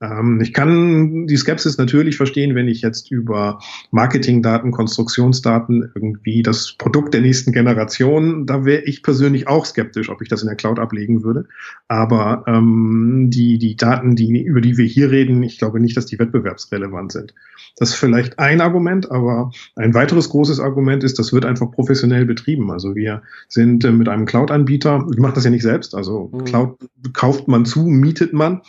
Ähm, 0.00 0.40
ich 0.42 0.52
kann 0.52 1.26
die 1.26 1.36
Skepsis 1.36 1.78
natürlich 1.78 2.16
verstehen, 2.16 2.54
wenn 2.54 2.68
ich 2.68 2.82
jetzt 2.82 3.10
über 3.10 3.60
Marketingdaten, 3.90 4.70
Konstruktionsdaten 4.70 5.90
irgendwie 5.94 6.42
das 6.42 6.74
Produkt 6.76 7.14
der 7.14 7.22
nächsten 7.22 7.52
Generation, 7.52 8.46
da 8.46 8.64
wäre 8.64 8.82
ich 8.82 9.02
persönlich 9.02 9.48
auch 9.48 9.64
skeptisch, 9.64 10.10
ob 10.10 10.20
ich 10.20 10.28
das 10.28 10.42
in 10.42 10.48
der 10.48 10.56
Cloud 10.56 10.78
ablegen 10.78 11.22
würde. 11.22 11.46
Aber 11.88 12.44
ähm, 12.46 13.30
die, 13.30 13.58
die 13.58 13.76
Daten, 13.76 14.16
die, 14.16 14.42
über 14.42 14.60
die 14.60 14.76
wir 14.76 14.84
hier 14.84 15.10
reden, 15.10 15.42
ich 15.42 15.58
glaube 15.58 15.80
nicht, 15.80 15.96
dass 15.96 16.06
die 16.06 16.18
wettbewerbsrelevant 16.18 17.12
sind. 17.12 17.34
Das 17.78 17.90
ist 17.90 17.96
vielleicht 17.96 18.38
ein 18.38 18.60
Argument, 18.60 19.10
aber 19.10 19.50
ein 19.76 19.94
weiteres 19.94 20.28
großes 20.28 20.60
Argument 20.60 21.04
ist, 21.04 21.18
das 21.18 21.32
wird 21.32 21.46
einfach 21.46 21.70
professionell 21.70 22.26
betrieben. 22.26 22.70
Also 22.70 22.94
wir 22.94 23.22
sind 23.48 23.84
äh, 23.84 23.92
mit 23.92 24.08
einem 24.08 24.26
Cloud-Anbieter, 24.26 25.06
ich 25.10 25.18
mache 25.18 25.34
das 25.34 25.44
ja 25.44 25.50
nicht 25.50 25.62
selbst, 25.62 25.94
also 25.94 26.30
mhm. 26.32 26.44
Cloud 26.44 26.76
kauft 27.14 27.48
man 27.48 27.64
zu, 27.64 27.84
mietet 27.84 28.34
man 28.34 28.60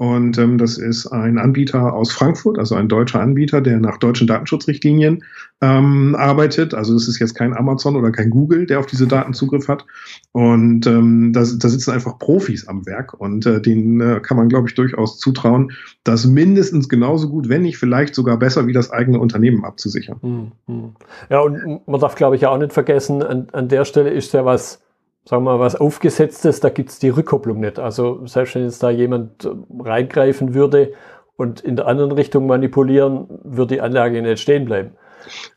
und 0.00 0.38
ähm, 0.38 0.56
das 0.56 0.78
ist 0.78 1.08
ein 1.08 1.36
Anbieter 1.36 1.92
aus 1.92 2.10
Frankfurt, 2.10 2.58
also 2.58 2.74
ein 2.74 2.88
deutscher 2.88 3.20
Anbieter, 3.20 3.60
der 3.60 3.78
nach 3.80 3.98
deutschen 3.98 4.26
Datenschutzrichtlinien 4.26 5.24
ähm, 5.60 6.16
arbeitet. 6.18 6.72
Also 6.72 6.94
das 6.94 7.06
ist 7.06 7.18
jetzt 7.18 7.34
kein 7.34 7.54
Amazon 7.54 7.96
oder 7.96 8.10
kein 8.10 8.30
Google, 8.30 8.64
der 8.64 8.78
auf 8.78 8.86
diese 8.86 9.06
Daten 9.06 9.34
Zugriff 9.34 9.68
hat. 9.68 9.84
Und 10.32 10.86
ähm, 10.86 11.34
da, 11.34 11.40
da 11.40 11.68
sitzen 11.68 11.90
einfach 11.90 12.18
Profis 12.18 12.66
am 12.66 12.86
Werk 12.86 13.12
und 13.12 13.44
äh, 13.44 13.60
denen 13.60 14.00
äh, 14.00 14.20
kann 14.20 14.38
man, 14.38 14.48
glaube 14.48 14.68
ich, 14.68 14.74
durchaus 14.74 15.18
zutrauen, 15.18 15.72
das 16.02 16.24
mindestens 16.24 16.88
genauso 16.88 17.28
gut, 17.28 17.50
wenn 17.50 17.60
nicht 17.60 17.76
vielleicht 17.76 18.14
sogar 18.14 18.38
besser 18.38 18.66
wie 18.66 18.72
das 18.72 18.90
eigene 18.90 19.20
Unternehmen 19.20 19.66
abzusichern. 19.66 20.16
Hm, 20.22 20.52
hm. 20.66 20.92
Ja, 21.28 21.40
und 21.40 21.86
man 21.86 22.00
darf, 22.00 22.14
glaube 22.14 22.36
ich, 22.36 22.46
auch 22.46 22.56
nicht 22.56 22.72
vergessen, 22.72 23.22
an, 23.22 23.48
an 23.52 23.68
der 23.68 23.84
Stelle 23.84 24.08
ist 24.08 24.32
ja 24.32 24.46
was 24.46 24.80
sagen 25.24 25.44
wir 25.44 25.52
mal, 25.52 25.60
was 25.60 25.76
aufgesetztes, 25.76 26.60
da 26.60 26.70
gibt 26.70 26.90
es 26.90 26.98
die 26.98 27.10
Rückkopplung 27.10 27.60
nicht. 27.60 27.78
Also 27.78 28.26
selbst 28.26 28.54
wenn 28.54 28.64
jetzt 28.64 28.82
da 28.82 28.90
jemand 28.90 29.44
äh, 29.44 29.50
reingreifen 29.80 30.54
würde 30.54 30.92
und 31.36 31.60
in 31.60 31.76
der 31.76 31.86
anderen 31.86 32.12
Richtung 32.12 32.46
manipulieren, 32.46 33.26
würde 33.44 33.74
die 33.74 33.80
Anlage 33.80 34.20
nicht 34.22 34.40
stehen 34.40 34.64
bleiben. 34.64 34.92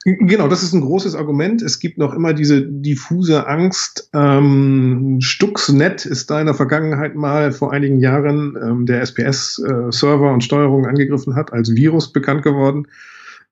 Genau, 0.04 0.48
das 0.48 0.64
ist 0.64 0.74
ein 0.74 0.82
großes 0.82 1.16
Argument. 1.16 1.62
Es 1.62 1.80
gibt 1.80 1.98
noch 1.98 2.14
immer 2.14 2.34
diese 2.34 2.62
diffuse 2.62 3.48
Angst. 3.48 4.10
Ähm, 4.14 5.20
Stuxnet 5.22 6.06
ist 6.06 6.30
da 6.30 6.40
in 6.40 6.48
der 6.48 6.56
Vergangenheit 6.56 7.16
mal 7.16 7.52
vor 7.52 7.72
einigen 7.72 8.00
Jahren 8.00 8.58
ähm, 8.62 8.86
der 8.86 9.02
SPS-Server 9.02 10.30
äh, 10.30 10.34
und 10.34 10.44
Steuerung 10.44 10.86
angegriffen 10.86 11.36
hat, 11.36 11.54
als 11.54 11.76
Virus 11.76 12.12
bekannt 12.12 12.44
geworden, 12.44 12.88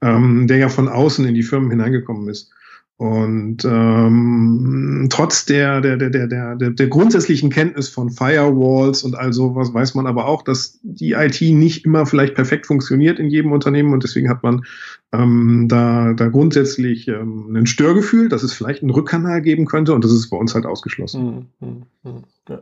ähm, 0.02 0.48
der 0.48 0.58
ja 0.58 0.70
von 0.70 0.90
außen 0.90 1.26
in 1.26 1.34
die 1.34 1.44
Firmen 1.44 1.70
hineingekommen 1.70 2.28
ist. 2.30 2.52
Und 3.02 3.66
ähm, 3.66 5.08
trotz 5.10 5.46
der, 5.46 5.82
der, 5.82 5.98
der, 5.98 6.12
der, 6.12 6.28
der, 6.28 6.70
der 6.70 6.88
grundsätzlichen 6.88 7.50
Kenntnis 7.50 7.90
von 7.90 8.12
Firewalls 8.12 9.02
und 9.02 9.16
all 9.16 9.34
sowas 9.34 9.74
weiß 9.74 9.96
man 9.96 10.06
aber 10.06 10.28
auch, 10.28 10.44
dass 10.44 10.78
die 10.84 11.14
IT 11.14 11.42
nicht 11.42 11.84
immer 11.84 12.06
vielleicht 12.06 12.36
perfekt 12.36 12.68
funktioniert 12.68 13.18
in 13.18 13.32
jedem 13.32 13.54
Unternehmen 13.54 13.92
und 13.92 14.04
deswegen 14.04 14.30
hat 14.30 14.44
man 14.44 14.66
ähm, 15.14 15.66
da, 15.68 16.14
da 16.14 16.28
grundsätzlich 16.28 17.08
ähm, 17.08 17.56
ein 17.56 17.66
Störgefühl, 17.66 18.30
dass 18.30 18.44
es 18.44 18.54
vielleicht 18.54 18.84
einen 18.84 18.92
Rückkanal 18.92 19.42
geben 19.42 19.66
könnte 19.66 19.96
und 19.96 20.04
das 20.04 20.12
ist 20.12 20.30
bei 20.30 20.38
uns 20.38 20.54
halt 20.54 20.68
ausgeschlossen. 20.68 21.48
Hm, 21.60 21.84
hm, 22.04 22.24
hm. 22.48 22.60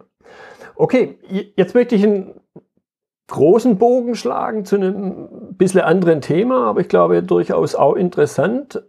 Okay, 0.76 1.18
jetzt 1.58 1.76
möchte 1.76 1.96
ich 1.96 2.04
einen 2.06 2.32
großen 3.28 3.78
Bogen 3.78 4.16
schlagen 4.16 4.64
zu 4.64 4.78
einem 4.78 5.28
bisschen 5.58 5.82
anderen 5.82 6.22
Thema, 6.22 6.68
aber 6.68 6.80
ich 6.80 6.88
glaube 6.88 7.24
durchaus 7.24 7.76
auch 7.76 7.98
interessant 7.98 8.82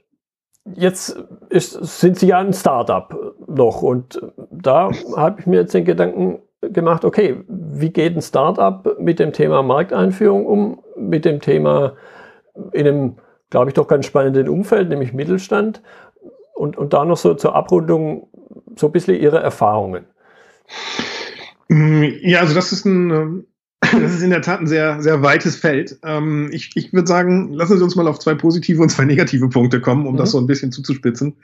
jetzt 0.64 1.16
ist, 1.48 1.72
sind 1.72 2.18
Sie 2.18 2.28
ja 2.28 2.38
ein 2.38 2.52
Startup 2.52 3.34
noch 3.46 3.82
und 3.82 4.20
da 4.50 4.90
habe 5.16 5.40
ich 5.40 5.46
mir 5.46 5.60
jetzt 5.60 5.74
den 5.74 5.84
Gedanken 5.84 6.40
gemacht, 6.60 7.04
okay, 7.04 7.42
wie 7.48 7.90
geht 7.90 8.16
ein 8.16 8.22
Startup 8.22 8.98
mit 8.98 9.18
dem 9.18 9.32
Thema 9.32 9.62
Markteinführung 9.62 10.46
um, 10.46 10.82
mit 10.96 11.24
dem 11.24 11.40
Thema 11.40 11.94
in 12.72 12.86
einem, 12.86 13.16
glaube 13.48 13.70
ich, 13.70 13.74
doch 13.74 13.88
ganz 13.88 14.06
spannenden 14.06 14.48
Umfeld, 14.48 14.88
nämlich 14.90 15.12
Mittelstand 15.12 15.82
und, 16.54 16.76
und 16.76 16.92
da 16.92 17.04
noch 17.04 17.16
so 17.16 17.34
zur 17.34 17.54
Abrundung 17.54 18.28
so 18.76 18.86
ein 18.86 18.92
bisschen 18.92 19.16
Ihre 19.16 19.38
Erfahrungen. 19.38 20.04
Ja, 21.68 22.40
also 22.40 22.54
das 22.54 22.72
ist 22.72 22.84
ein 22.84 23.46
das 23.80 24.14
ist 24.14 24.22
in 24.22 24.30
der 24.30 24.42
Tat 24.42 24.60
ein 24.60 24.66
sehr, 24.66 25.02
sehr 25.02 25.22
weites 25.22 25.56
Feld. 25.56 25.98
Ähm, 26.04 26.50
ich 26.52 26.70
ich 26.74 26.92
würde 26.92 27.08
sagen, 27.08 27.52
lassen 27.52 27.78
Sie 27.78 27.84
uns 27.84 27.96
mal 27.96 28.06
auf 28.08 28.18
zwei 28.18 28.34
positive 28.34 28.82
und 28.82 28.90
zwei 28.90 29.04
negative 29.04 29.48
Punkte 29.48 29.80
kommen, 29.80 30.06
um 30.06 30.14
mhm. 30.14 30.18
das 30.18 30.32
so 30.32 30.38
ein 30.38 30.46
bisschen 30.46 30.72
zuzuspitzen. 30.72 31.36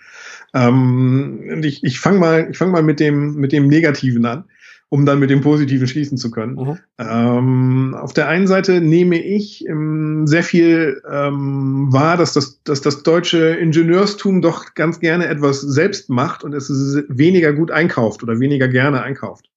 Ähm, 0.54 1.62
ich 1.64 1.82
ich 1.82 1.98
fange 1.98 2.18
mal, 2.18 2.48
ich 2.50 2.58
fang 2.58 2.70
mal 2.70 2.82
mit 2.82 3.00
dem, 3.00 3.36
mit 3.36 3.52
dem 3.52 3.68
Negativen 3.68 4.26
an, 4.26 4.44
um 4.90 5.06
dann 5.06 5.18
mit 5.18 5.30
dem 5.30 5.40
Positiven 5.40 5.88
schließen 5.88 6.18
zu 6.18 6.30
können. 6.30 6.54
Mhm. 6.54 6.78
Ähm, 6.98 7.96
auf 7.98 8.12
der 8.12 8.28
einen 8.28 8.46
Seite 8.46 8.80
nehme 8.80 9.20
ich 9.20 9.66
ähm, 9.66 10.26
sehr 10.26 10.42
viel 10.42 11.02
ähm, 11.10 11.88
wahr, 11.90 12.16
dass 12.16 12.34
das, 12.34 12.62
dass 12.64 12.82
das 12.82 13.02
deutsche 13.02 13.38
Ingenieurstum 13.38 14.42
doch 14.42 14.74
ganz 14.74 15.00
gerne 15.00 15.26
etwas 15.26 15.62
selbst 15.62 16.10
macht 16.10 16.44
und 16.44 16.54
es 16.54 16.68
weniger 17.08 17.52
gut 17.52 17.70
einkauft 17.70 18.22
oder 18.22 18.38
weniger 18.40 18.68
gerne 18.68 19.02
einkauft. 19.02 19.48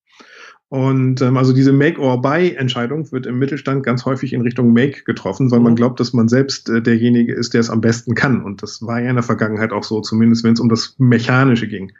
Und 0.69 1.19
ähm, 1.21 1.35
also 1.35 1.51
diese 1.51 1.73
Make-or-Buy-Entscheidung 1.73 3.11
wird 3.11 3.25
im 3.25 3.39
Mittelstand 3.39 3.83
ganz 3.83 4.05
häufig 4.05 4.33
in 4.33 4.41
Richtung 4.41 4.71
Make 4.71 5.03
getroffen, 5.03 5.49
weil 5.49 5.57
mhm. 5.59 5.65
man 5.65 5.75
glaubt, 5.75 5.99
dass 5.99 6.13
man 6.13 6.27
selbst 6.27 6.69
äh, 6.69 6.81
derjenige 6.81 7.33
ist, 7.33 7.55
der 7.55 7.61
es 7.61 7.71
am 7.71 7.81
besten 7.81 8.13
kann. 8.13 8.43
Und 8.43 8.61
das 8.61 8.83
war 8.83 9.01
ja 9.01 9.09
in 9.09 9.15
der 9.15 9.23
Vergangenheit 9.23 9.71
auch 9.71 9.83
so, 9.83 10.01
zumindest 10.01 10.43
wenn 10.43 10.53
es 10.53 10.59
um 10.59 10.69
das 10.69 10.93
Mechanische 10.99 11.67
ging. 11.67 11.91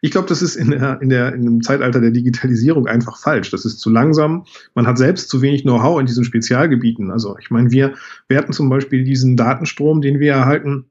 Ich 0.00 0.10
glaube, 0.10 0.28
das 0.28 0.42
ist 0.42 0.56
in, 0.56 0.70
der, 0.70 1.00
in, 1.00 1.08
der, 1.08 1.34
in 1.34 1.44
dem 1.44 1.62
Zeitalter 1.62 2.00
der 2.00 2.10
Digitalisierung 2.10 2.88
einfach 2.88 3.16
falsch. 3.16 3.50
Das 3.50 3.64
ist 3.64 3.78
zu 3.78 3.90
langsam. 3.90 4.44
Man 4.74 4.88
hat 4.88 4.98
selbst 4.98 5.28
zu 5.28 5.40
wenig 5.40 5.62
Know-how 5.62 6.00
in 6.00 6.06
diesen 6.06 6.24
Spezialgebieten. 6.24 7.12
Also 7.12 7.38
ich 7.38 7.50
meine, 7.50 7.70
wir 7.70 7.94
werten 8.28 8.52
zum 8.52 8.68
Beispiel 8.68 9.04
diesen 9.04 9.36
Datenstrom, 9.36 10.02
den 10.02 10.18
wir 10.18 10.32
erhalten, 10.32 10.86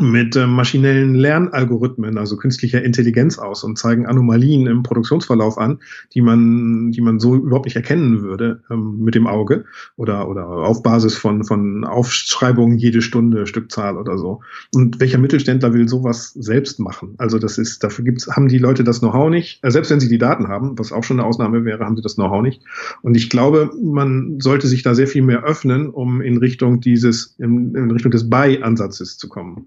mit 0.00 0.36
äh, 0.36 0.46
maschinellen 0.46 1.14
Lernalgorithmen, 1.14 2.18
also 2.18 2.36
künstlicher 2.36 2.82
Intelligenz 2.82 3.38
aus 3.38 3.64
und 3.64 3.78
zeigen 3.78 4.06
Anomalien 4.06 4.66
im 4.66 4.82
Produktionsverlauf 4.82 5.58
an, 5.58 5.80
die 6.14 6.22
man, 6.22 6.92
die 6.92 7.00
man 7.00 7.18
so 7.18 7.34
überhaupt 7.34 7.66
nicht 7.66 7.76
erkennen 7.76 8.22
würde 8.22 8.62
ähm, 8.70 8.98
mit 9.00 9.14
dem 9.14 9.26
Auge 9.26 9.64
oder, 9.96 10.28
oder 10.28 10.46
auf 10.46 10.82
Basis 10.82 11.16
von, 11.16 11.44
von 11.44 11.84
Aufschreibungen 11.84 12.78
jede 12.78 13.02
Stunde 13.02 13.46
Stückzahl 13.46 13.96
oder 13.96 14.18
so. 14.18 14.40
Und 14.74 15.00
welcher 15.00 15.18
Mittelständler 15.18 15.72
will 15.72 15.88
sowas 15.88 16.32
selbst 16.34 16.80
machen? 16.80 17.14
Also 17.18 17.38
das 17.38 17.58
ist, 17.58 17.82
dafür 17.82 18.04
gibt's, 18.04 18.28
haben 18.28 18.48
die 18.48 18.58
Leute 18.58 18.84
das 18.84 19.00
Know-how 19.00 19.30
nicht, 19.30 19.62
äh, 19.62 19.70
selbst 19.70 19.90
wenn 19.90 20.00
sie 20.00 20.08
die 20.08 20.18
Daten 20.18 20.48
haben, 20.48 20.78
was 20.78 20.92
auch 20.92 21.04
schon 21.04 21.18
eine 21.18 21.28
Ausnahme 21.28 21.64
wäre, 21.64 21.84
haben 21.84 21.96
sie 21.96 22.02
das 22.02 22.16
Know-how 22.16 22.42
nicht. 22.42 22.62
Und 23.02 23.16
ich 23.16 23.30
glaube, 23.30 23.70
man 23.82 24.40
sollte 24.40 24.66
sich 24.66 24.82
da 24.82 24.94
sehr 24.94 25.06
viel 25.06 25.22
mehr 25.22 25.44
öffnen, 25.44 25.88
um 25.88 26.20
in 26.20 26.38
Richtung 26.38 26.80
dieses, 26.80 27.34
in, 27.38 27.74
in 27.74 27.90
Richtung 27.90 28.10
des 28.10 28.28
Buy-Ansatzes 28.28 29.16
zu 29.18 29.28
kommen. 29.28 29.66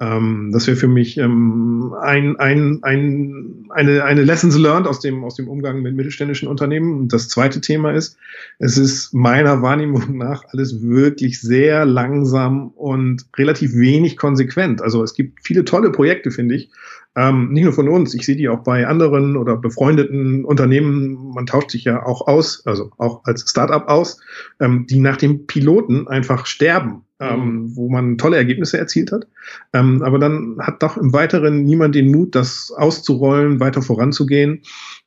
Ähm, 0.00 0.50
das 0.52 0.66
wäre 0.66 0.76
für 0.76 0.88
mich 0.88 1.16
ähm, 1.18 1.94
ein, 2.00 2.36
ein, 2.36 2.80
ein, 2.82 3.66
eine, 3.70 4.04
eine 4.04 4.22
Lessons 4.22 4.56
learned 4.58 4.88
aus 4.88 5.00
dem, 5.00 5.22
aus 5.22 5.36
dem 5.36 5.48
Umgang 5.48 5.82
mit 5.82 5.94
mittelständischen 5.94 6.48
Unternehmen. 6.48 7.00
Und 7.00 7.12
das 7.12 7.28
zweite 7.28 7.60
Thema 7.60 7.92
ist, 7.92 8.16
es 8.58 8.78
ist 8.78 9.12
meiner 9.14 9.62
Wahrnehmung 9.62 10.16
nach 10.16 10.44
alles 10.48 10.82
wirklich 10.82 11.40
sehr 11.40 11.84
langsam 11.84 12.68
und 12.70 13.26
relativ 13.36 13.74
wenig 13.74 14.16
konsequent. 14.16 14.82
Also 14.82 15.02
es 15.02 15.14
gibt 15.14 15.40
viele 15.44 15.64
tolle 15.64 15.90
Projekte, 15.90 16.30
finde 16.30 16.56
ich, 16.56 16.70
ähm, 17.14 17.52
nicht 17.52 17.64
nur 17.64 17.74
von 17.74 17.88
uns, 17.88 18.14
ich 18.14 18.24
sehe 18.24 18.36
die 18.36 18.48
auch 18.48 18.60
bei 18.60 18.86
anderen 18.86 19.36
oder 19.36 19.56
befreundeten 19.56 20.44
Unternehmen, 20.44 21.32
man 21.34 21.44
tauscht 21.44 21.70
sich 21.70 21.84
ja 21.84 22.04
auch 22.06 22.26
aus, 22.26 22.64
also 22.66 22.90
auch 22.96 23.24
als 23.24 23.48
Startup 23.48 23.86
aus, 23.86 24.18
ähm, 24.60 24.86
die 24.88 24.98
nach 24.98 25.18
dem 25.18 25.46
Piloten 25.46 26.08
einfach 26.08 26.46
sterben, 26.46 27.04
ähm, 27.20 27.38
mhm. 27.38 27.76
wo 27.76 27.90
man 27.90 28.16
tolle 28.16 28.38
Ergebnisse 28.38 28.78
erzielt 28.78 29.12
hat. 29.12 29.26
Ähm, 29.74 30.02
aber 30.02 30.18
dann 30.18 30.56
hat 30.60 30.82
doch 30.82 30.96
im 30.96 31.12
Weiteren 31.12 31.64
niemand 31.64 31.94
den 31.94 32.10
Mut, 32.10 32.34
das 32.34 32.72
auszurollen, 32.74 33.60
weiter 33.60 33.82
voranzugehen. 33.82 34.62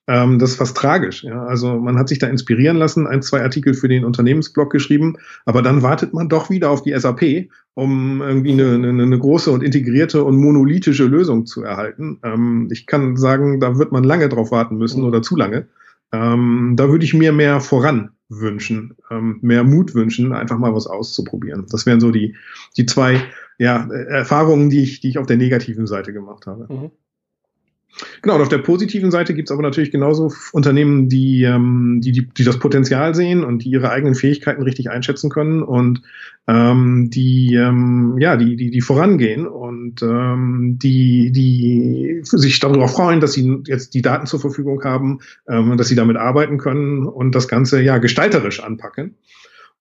Ähm, 0.08 0.38
das 0.38 0.52
ist 0.52 0.58
fast 0.58 0.78
tragisch. 0.78 1.24
Ja? 1.24 1.46
Also 1.46 1.80
man 1.80 1.98
hat 1.98 2.10
sich 2.10 2.20
da 2.20 2.28
inspirieren 2.28 2.78
lassen, 2.78 3.08
ein, 3.08 3.22
zwei 3.22 3.42
Artikel 3.42 3.74
für 3.74 3.88
den 3.88 4.06
Unternehmensblog 4.06 4.72
geschrieben, 4.72 5.18
aber 5.46 5.62
dann 5.62 5.82
wartet 5.82 6.14
man 6.14 6.30
doch 6.30 6.50
wieder 6.50 6.70
auf 6.70 6.84
die 6.84 6.98
SAP, 6.98 7.50
um 7.74 8.22
irgendwie 8.22 8.52
eine, 8.52 8.76
eine, 8.76 9.04
eine 9.04 9.20
große 9.20 9.52
und 9.52 9.64
integrierte 9.64 10.24
und 10.24 10.38
monolithische 10.38 11.06
Lösung 11.06 11.46
zu 11.46 11.64
erhalten. 11.64 12.20
Ähm, 12.24 12.70
ich 12.72 12.86
kann 12.86 13.18
sagen, 13.18 13.60
da 13.60 13.78
wird 13.78 13.92
man 13.92 14.04
lange 14.04 14.30
drauf 14.30 14.52
warten 14.52 14.78
müssen 14.78 15.04
oder 15.04 15.22
zu 15.22 15.36
lange. 15.36 15.68
Ähm, 16.12 16.74
da 16.76 16.90
würde 16.90 17.04
ich 17.04 17.14
mir 17.14 17.34
mehr 17.34 17.60
voran 17.60 18.12
wünschen, 18.30 18.96
ähm, 19.12 19.40
mehr 19.42 19.64
Mut 19.64 19.96
wünschen, 19.96 20.34
einfach 20.34 20.58
mal 20.58 20.74
was 20.74 20.88
auszuprobieren. 20.88 21.66
Das 21.70 21.86
wären 21.86 22.00
so 22.00 22.12
die, 22.12 22.36
die 22.78 22.86
zwei 22.86 23.22
ja, 23.58 23.88
Erfahrungen, 23.90 24.70
die 24.70 24.84
ich, 24.84 25.00
die 25.00 25.10
ich 25.10 25.18
auf 25.18 25.28
der 25.28 25.38
negativen 25.38 25.88
Seite 25.88 26.14
gemacht 26.14 26.46
habe. 26.48 26.72
Mhm. 26.72 26.92
Genau, 28.22 28.36
und 28.36 28.42
auf 28.42 28.50
der 28.50 28.58
positiven 28.58 29.10
Seite 29.10 29.34
gibt 29.34 29.50
es 29.50 29.54
aber 29.54 29.62
natürlich 29.62 29.92
genauso 29.92 30.34
Unternehmen, 30.52 31.08
die, 31.08 31.44
ähm, 31.44 32.02
die, 32.04 32.12
die, 32.12 32.28
die 32.28 32.44
das 32.44 32.60
Potenzial 32.60 33.16
sehen 33.16 33.44
und 33.44 33.64
die 33.64 33.70
ihre 33.70 33.90
eigenen 33.90 34.16
Fähigkeiten 34.16 34.64
richtig 34.64 34.90
einschätzen 34.90 35.30
können 35.30 35.64
und 35.64 36.02
ähm, 36.48 37.10
die, 37.10 37.56
ähm, 37.56 38.18
ja, 38.20 38.36
die, 38.36 38.56
die, 38.56 38.70
die 38.70 38.82
vorangehen 38.82 39.48
und 39.48 40.02
ähm, 40.02 40.78
die, 40.82 41.32
die 41.32 42.20
sich 42.24 42.60
darüber 42.60 42.88
freuen, 42.88 43.22
dass 43.22 43.34
sie 43.34 43.62
jetzt 43.66 43.94
die 43.94 44.02
Daten 44.02 44.28
zur 44.28 44.40
Verfügung 44.40 44.84
haben, 44.84 45.20
ähm, 45.48 45.78
dass 45.78 45.88
sie 45.88 45.96
damit 45.96 46.18
arbeiten 46.18 46.58
können 46.58 47.06
und 47.06 47.34
das 47.34 47.48
Ganze 47.48 47.82
ja 47.82 47.98
gestalterisch 47.98 48.62
anpacken. 48.62 49.16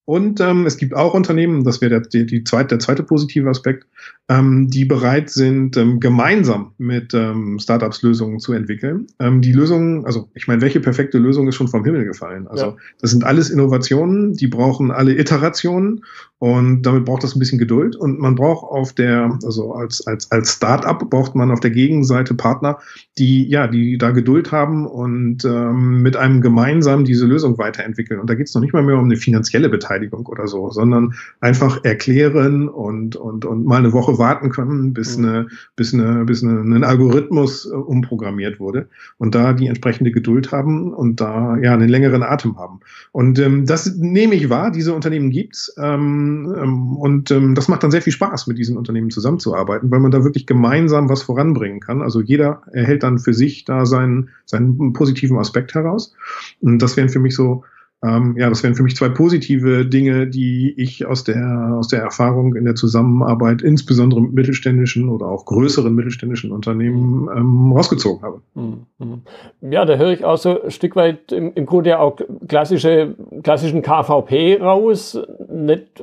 Und 0.07 0.39
ähm, 0.41 0.67
es 0.67 0.77
gibt 0.77 0.95
auch 0.95 1.15
Unternehmen, 1.15 1.65
das 1.65 1.81
wäre 1.81 2.03
der, 2.03 2.25
die, 2.25 2.45
zweite, 2.45 2.69
der 2.69 2.79
zweite 2.79 3.03
positive 3.03 3.49
Aspekt, 3.49 3.87
ähm, 4.29 4.69
die 4.69 4.85
bereit 4.85 5.31
sind, 5.31 5.79
ähm, 5.79 5.99
gemeinsam 5.99 6.73
mit 6.77 7.15
ähm, 7.15 7.59
Startups 7.59 8.03
Lösungen 8.03 8.39
zu 8.39 8.53
entwickeln. 8.53 9.07
Ähm, 9.19 9.41
die 9.41 9.53
Lösungen, 9.53 10.05
also 10.05 10.29
ich 10.35 10.47
meine, 10.47 10.61
welche 10.61 10.81
perfekte 10.81 11.17
Lösung 11.17 11.49
ist 11.49 11.55
schon 11.55 11.69
vom 11.69 11.85
Himmel 11.85 12.05
gefallen? 12.05 12.47
Also 12.49 12.67
ja. 12.67 12.77
das 13.01 13.13
sind 13.13 13.25
alles 13.25 13.49
Innovationen, 13.49 14.35
die 14.35 14.47
brauchen 14.47 14.91
alle 14.91 15.19
Iterationen 15.19 16.05
und 16.45 16.83
damit 16.83 17.07
braucht 17.07 17.25
das 17.25 17.35
ein 17.35 17.39
bisschen 17.39 17.59
Geduld. 17.59 17.97
Und 17.97 18.19
man 18.19 18.35
braucht 18.35 18.71
auf 18.71 18.93
der, 18.93 19.39
also 19.43 19.73
als, 19.73 20.07
als, 20.07 20.31
als 20.31 20.53
Startup 20.53 20.99
braucht 21.09 21.35
man 21.35 21.51
auf 21.51 21.61
der 21.61 21.71
Gegenseite 21.71 22.35
Partner, 22.35 22.81
die 23.17 23.49
ja, 23.49 23.67
die 23.67 23.97
da 23.97 24.11
Geduld 24.11 24.53
haben 24.53 24.87
und 24.87 25.47
ähm, 25.47 26.03
mit 26.03 26.19
einem 26.19 26.43
gemeinsam 26.43 27.07
diese 27.07 27.25
Lösung 27.25 27.57
weiterentwickeln. 27.57 28.21
Und 28.21 28.29
da 28.29 28.35
geht 28.35 28.49
es 28.49 28.55
noch 28.55 28.61
nicht 28.61 28.75
mal 28.75 28.83
mehr 28.83 28.99
um 28.99 29.07
eine 29.07 29.17
finanzielle 29.17 29.71
Beteiligung 29.71 30.27
oder 30.27 30.47
so, 30.47 30.69
sondern 30.69 31.15
einfach 31.41 31.83
erklären 31.83 32.69
und, 32.69 33.17
und, 33.17 33.47
und 33.47 33.65
mal 33.65 33.79
eine 33.79 33.95
Woche 33.95 34.19
warten 34.19 34.51
können, 34.51 34.93
bis, 34.93 35.17
mhm. 35.17 35.25
eine, 35.25 35.47
bis, 35.77 35.95
eine, 35.95 36.27
bis 36.27 36.45
eine, 36.45 36.61
ein 36.61 36.85
Algorithmus 36.85 37.65
äh, 37.65 37.71
umprogrammiert 37.75 38.61
wurde 38.61 38.89
und 39.17 39.35
da 39.35 39.55
die 39.55 39.69
entsprechende 39.69 40.11
Geduld 40.11 40.53
haben 40.53 40.93
und 40.93 41.23
da 41.23 41.57
ja 41.57 41.73
einen 41.73 41.89
längeren 41.89 42.23
Atem 42.23 42.59
haben. 42.59 42.81
Und 43.13 43.39
ähm, 43.39 43.65
das 43.65 43.97
nehme 43.97 44.35
ich 44.35 44.51
wahr, 44.51 44.71
diese 44.71 44.93
Unternehmen 44.93 45.31
gibt's 45.31 45.75
ähm, 45.79 46.34
ähm, 46.57 46.97
und 46.97 47.31
ähm, 47.31 47.55
das 47.55 47.69
macht 47.69 47.83
dann 47.83 47.91
sehr 47.91 48.03
viel 48.03 48.13
Spaß, 48.13 48.47
mit 48.47 48.59
diesen 48.59 48.77
Unternehmen 48.77 49.11
zusammenzuarbeiten, 49.11 49.91
weil 49.91 50.01
man 50.01 50.11
da 50.11 50.25
wirklich 50.25 50.47
gemeinsam 50.47 51.09
was 51.09 51.23
voranbringen 51.23 51.81
kann. 51.81 52.03
Also 52.03 52.21
jeder 52.21 52.63
erhält 52.73 53.03
dann 53.03 53.19
für 53.19 53.35
sich 53.35 53.65
da 53.65 53.87
seinen, 53.87 54.31
seinen 54.45 54.93
positiven 54.93 55.39
Aspekt 55.39 55.75
heraus. 55.75 56.15
Und 56.61 56.81
das 56.81 56.97
wären 56.97 57.09
für 57.09 57.21
mich 57.21 57.35
so 57.35 57.65
ähm, 58.05 58.37
ja, 58.37 58.51
das 58.51 58.63
wären 58.63 58.75
für 58.75 58.83
mich 58.83 58.97
zwei 58.97 59.09
positive 59.09 59.87
Dinge, 59.87 60.27
die 60.27 60.75
ich 60.77 61.07
aus 61.07 61.25
der, 61.25 61.75
aus 61.79 61.89
der 61.89 62.03
Erfahrung 62.03 62.55
in 62.55 62.65
der 62.65 62.75
Zusammenarbeit, 62.75 63.63
insbesondere 63.63 64.21
mit 64.21 64.35
mittelständischen 64.35 65.09
oder 65.09 65.27
auch 65.27 65.47
größeren 65.47 65.95
mittelständischen 65.95 66.53
Unternehmen, 66.53 67.29
ähm, 67.35 67.73
rausgezogen 67.73 68.23
habe. 68.23 68.43
Mhm. 68.55 69.23
Ja, 69.63 69.87
da 69.87 69.97
höre 69.97 70.13
ich 70.13 70.25
auch 70.25 70.37
so 70.37 70.63
ein 70.63 70.71
Stück 70.71 70.97
weit 70.97 71.33
im, 71.33 71.53
im 71.55 71.65
Grunde 71.65 71.91
ja 71.91 71.99
auch 71.99 72.19
klassische, 72.47 73.15
klassischen 73.43 73.81
KVP 73.81 74.61
raus. 74.61 75.19
Nicht 75.49 76.03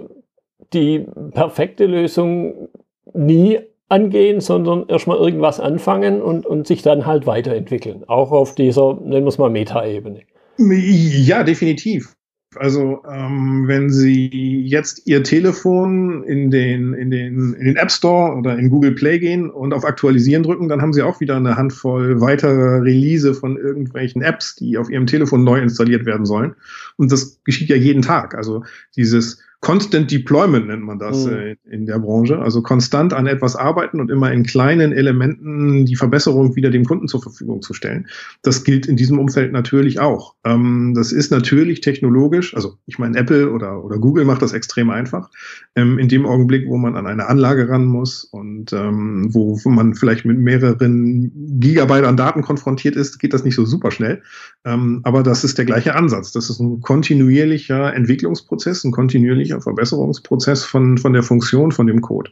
die 0.73 1.05
perfekte 1.33 1.85
Lösung 1.85 2.69
nie 3.13 3.59
angehen, 3.89 4.39
sondern 4.39 4.87
erstmal 4.87 5.17
irgendwas 5.17 5.59
anfangen 5.59 6.21
und, 6.21 6.45
und 6.45 6.65
sich 6.65 6.81
dann 6.81 7.05
halt 7.05 7.27
weiterentwickeln. 7.27 8.03
Auch 8.07 8.31
auf 8.31 8.55
dieser, 8.55 8.93
nennen 8.95 9.25
wir 9.25 9.29
es 9.29 9.37
mal, 9.37 9.49
Meta-Ebene. 9.49 10.21
Ja, 10.57 11.43
definitiv. 11.43 12.15
Also 12.55 13.01
ähm, 13.09 13.63
wenn 13.67 13.89
Sie 13.89 14.63
jetzt 14.65 15.07
Ihr 15.07 15.23
Telefon 15.23 16.23
in 16.23 16.51
den, 16.51 16.93
in, 16.93 17.09
den, 17.09 17.53
in 17.53 17.65
den 17.65 17.75
App 17.77 17.89
Store 17.89 18.35
oder 18.35 18.59
in 18.59 18.69
Google 18.69 18.91
Play 18.91 19.19
gehen 19.19 19.49
und 19.49 19.73
auf 19.73 19.85
Aktualisieren 19.85 20.43
drücken, 20.43 20.67
dann 20.67 20.81
haben 20.81 20.91
Sie 20.91 21.01
auch 21.01 21.21
wieder 21.21 21.37
eine 21.37 21.55
Handvoll 21.55 22.19
weiterer 22.19 22.83
Release 22.83 23.33
von 23.33 23.55
irgendwelchen 23.55 24.21
Apps, 24.21 24.55
die 24.55 24.77
auf 24.77 24.89
Ihrem 24.89 25.07
Telefon 25.07 25.45
neu 25.45 25.59
installiert 25.61 26.05
werden 26.05 26.25
sollen. 26.25 26.55
Und 26.97 27.09
das 27.13 27.41
geschieht 27.45 27.69
ja 27.69 27.77
jeden 27.77 28.01
Tag. 28.01 28.35
Also 28.35 28.63
dieses 28.97 29.41
Constant 29.61 30.09
Deployment 30.09 30.67
nennt 30.67 30.81
man 30.81 30.97
das 30.97 31.27
mhm. 31.27 31.33
äh, 31.33 31.55
in 31.69 31.85
der 31.85 31.99
Branche. 31.99 32.39
Also 32.39 32.63
konstant 32.63 33.13
an 33.13 33.27
etwas 33.27 33.55
arbeiten 33.55 34.01
und 34.01 34.09
immer 34.09 34.31
in 34.31 34.43
kleinen 34.43 34.91
Elementen 34.91 35.85
die 35.85 35.95
Verbesserung 35.95 36.55
wieder 36.55 36.71
dem 36.71 36.83
Kunden 36.83 37.07
zur 37.07 37.21
Verfügung 37.21 37.61
zu 37.61 37.75
stellen. 37.75 38.07
Das 38.41 38.63
gilt 38.63 38.87
in 38.87 38.97
diesem 38.97 39.19
Umfeld 39.19 39.51
natürlich 39.51 39.99
auch. 39.99 40.33
Ähm, 40.43 40.93
das 40.95 41.11
ist 41.11 41.31
natürlich 41.31 41.81
technologisch, 41.81 42.55
also 42.55 42.77
ich 42.87 42.97
meine, 42.97 43.15
Apple 43.19 43.51
oder, 43.51 43.83
oder 43.83 43.99
Google 43.99 44.25
macht 44.25 44.41
das 44.41 44.53
extrem 44.53 44.89
einfach. 44.89 45.29
Ähm, 45.75 45.99
in 45.99 46.07
dem 46.07 46.25
Augenblick, 46.25 46.67
wo 46.67 46.77
man 46.77 46.95
an 46.95 47.05
eine 47.05 47.27
Anlage 47.27 47.69
ran 47.69 47.85
muss 47.85 48.23
und 48.23 48.73
ähm, 48.73 49.29
wo, 49.31 49.59
wo 49.63 49.69
man 49.69 49.93
vielleicht 49.93 50.25
mit 50.25 50.39
mehreren 50.39 51.59
Gigabyte 51.59 52.05
an 52.05 52.17
Daten 52.17 52.41
konfrontiert 52.41 52.95
ist, 52.95 53.19
geht 53.19 53.35
das 53.35 53.43
nicht 53.43 53.55
so 53.55 53.65
super 53.65 53.91
schnell. 53.91 54.23
Ähm, 54.65 55.01
aber 55.03 55.21
das 55.21 55.43
ist 55.43 55.59
der 55.59 55.65
gleiche 55.65 55.93
Ansatz. 55.93 56.31
Das 56.31 56.49
ist 56.49 56.59
ein 56.59 56.81
kontinuierlicher 56.81 57.93
Entwicklungsprozess, 57.93 58.83
ein 58.83 58.91
kontinuierlicher 58.91 59.50
kontinuierlicher 59.51 59.61
Verbesserungsprozess 59.61 60.65
von, 60.65 60.97
von 60.97 61.13
der 61.13 61.23
Funktion 61.23 61.71
von 61.71 61.87
dem 61.87 62.01
Code. 62.01 62.31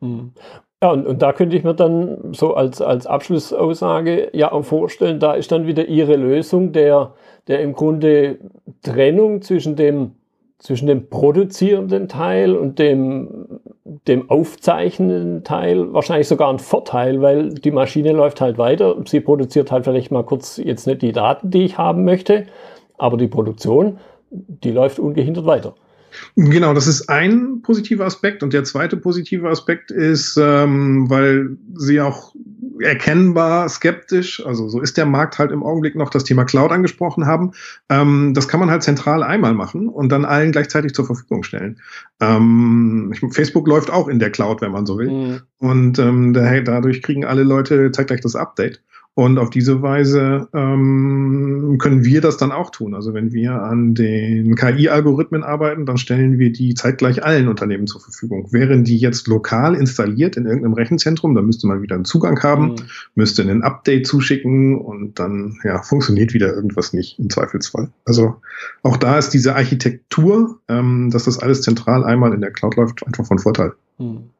Hm. 0.00 0.32
Ja, 0.82 0.90
und, 0.90 1.06
und 1.06 1.22
da 1.22 1.32
könnte 1.32 1.56
ich 1.56 1.62
mir 1.62 1.74
dann 1.74 2.34
so 2.34 2.54
als, 2.54 2.80
als 2.80 3.06
Abschlussaussage 3.06 4.30
ja 4.32 4.50
auch 4.50 4.64
vorstellen, 4.64 5.20
da 5.20 5.34
ist 5.34 5.52
dann 5.52 5.66
wieder 5.66 5.86
Ihre 5.86 6.16
Lösung 6.16 6.72
der, 6.72 7.14
der 7.46 7.60
im 7.60 7.72
Grunde 7.72 8.38
Trennung 8.82 9.42
zwischen 9.42 9.76
dem, 9.76 10.12
zwischen 10.58 10.88
dem 10.88 11.08
produzierenden 11.08 12.08
Teil 12.08 12.56
und 12.56 12.80
dem, 12.80 13.60
dem 14.08 14.28
aufzeichnenden 14.28 15.44
Teil 15.44 15.92
wahrscheinlich 15.92 16.26
sogar 16.26 16.50
ein 16.52 16.58
Vorteil, 16.58 17.22
weil 17.22 17.50
die 17.50 17.70
Maschine 17.70 18.10
läuft 18.10 18.40
halt 18.40 18.58
weiter. 18.58 18.96
Sie 19.06 19.20
produziert 19.20 19.70
halt 19.70 19.84
vielleicht 19.84 20.10
mal 20.10 20.24
kurz 20.24 20.56
jetzt 20.56 20.88
nicht 20.88 21.02
die 21.02 21.12
Daten, 21.12 21.50
die 21.50 21.62
ich 21.62 21.78
haben 21.78 22.04
möchte, 22.04 22.46
aber 22.98 23.16
die 23.16 23.28
Produktion, 23.28 23.98
die 24.30 24.72
läuft 24.72 24.98
ungehindert 24.98 25.46
weiter. 25.46 25.74
Genau, 26.36 26.74
das 26.74 26.86
ist 26.86 27.08
ein 27.08 27.62
positiver 27.62 28.04
Aspekt. 28.04 28.42
Und 28.42 28.52
der 28.52 28.64
zweite 28.64 28.96
positive 28.96 29.48
Aspekt 29.48 29.90
ist, 29.90 30.36
ähm, 30.36 31.08
weil 31.10 31.56
sie 31.74 32.00
auch 32.00 32.34
erkennbar 32.80 33.68
skeptisch, 33.68 34.44
also 34.44 34.68
so 34.68 34.80
ist 34.80 34.96
der 34.96 35.06
Markt 35.06 35.38
halt 35.38 35.52
im 35.52 35.62
Augenblick 35.62 35.94
noch, 35.94 36.10
das 36.10 36.24
Thema 36.24 36.44
Cloud 36.44 36.72
angesprochen 36.72 37.26
haben. 37.26 37.52
Ähm, 37.88 38.32
das 38.34 38.48
kann 38.48 38.60
man 38.60 38.70
halt 38.70 38.82
zentral 38.82 39.22
einmal 39.22 39.54
machen 39.54 39.88
und 39.88 40.10
dann 40.10 40.24
allen 40.24 40.52
gleichzeitig 40.52 40.94
zur 40.94 41.06
Verfügung 41.06 41.42
stellen. 41.42 41.80
Ähm, 42.20 43.14
Facebook 43.30 43.66
läuft 43.66 43.90
auch 43.90 44.08
in 44.08 44.18
der 44.18 44.30
Cloud, 44.30 44.60
wenn 44.60 44.72
man 44.72 44.86
so 44.86 44.98
will. 44.98 45.10
Mhm. 45.10 45.40
Und 45.58 45.98
ähm, 45.98 46.32
dadurch 46.34 47.02
kriegen 47.02 47.24
alle 47.24 47.42
Leute 47.42 47.92
zeitgleich 47.92 48.20
das 48.20 48.36
Update. 48.36 48.82
Und 49.14 49.38
auf 49.38 49.50
diese 49.50 49.82
Weise 49.82 50.48
ähm, 50.54 51.76
können 51.78 52.02
wir 52.02 52.22
das 52.22 52.38
dann 52.38 52.50
auch 52.50 52.70
tun. 52.70 52.94
Also 52.94 53.12
wenn 53.12 53.34
wir 53.34 53.52
an 53.62 53.94
den 53.94 54.56
KI-Algorithmen 54.56 55.44
arbeiten, 55.44 55.84
dann 55.84 55.98
stellen 55.98 56.38
wir 56.38 56.50
die 56.50 56.72
zeitgleich 56.72 57.22
allen 57.22 57.48
Unternehmen 57.48 57.86
zur 57.86 58.00
Verfügung. 58.00 58.50
Wären 58.54 58.84
die 58.84 58.96
jetzt 58.96 59.26
lokal 59.26 59.74
installiert 59.74 60.38
in 60.38 60.46
irgendeinem 60.46 60.72
Rechenzentrum, 60.72 61.34
dann 61.34 61.44
müsste 61.44 61.66
man 61.66 61.82
wieder 61.82 61.94
einen 61.94 62.06
Zugang 62.06 62.42
haben, 62.42 62.68
mhm. 62.68 62.76
müsste 63.14 63.42
ein 63.42 63.62
Update 63.62 64.06
zuschicken 64.06 64.80
und 64.80 65.18
dann 65.18 65.58
ja, 65.62 65.82
funktioniert 65.82 66.32
wieder 66.32 66.54
irgendwas 66.54 66.94
nicht 66.94 67.18
im 67.18 67.28
Zweifelsfall. 67.28 67.90
Also 68.06 68.36
auch 68.82 68.96
da 68.96 69.18
ist 69.18 69.30
diese 69.30 69.54
Architektur, 69.56 70.58
ähm, 70.68 71.10
dass 71.10 71.24
das 71.24 71.38
alles 71.38 71.60
zentral 71.60 72.02
einmal 72.02 72.32
in 72.32 72.40
der 72.40 72.50
Cloud 72.50 72.76
läuft, 72.76 73.06
einfach 73.06 73.26
von 73.26 73.38
Vorteil. 73.38 73.74
Mhm. 73.98 74.30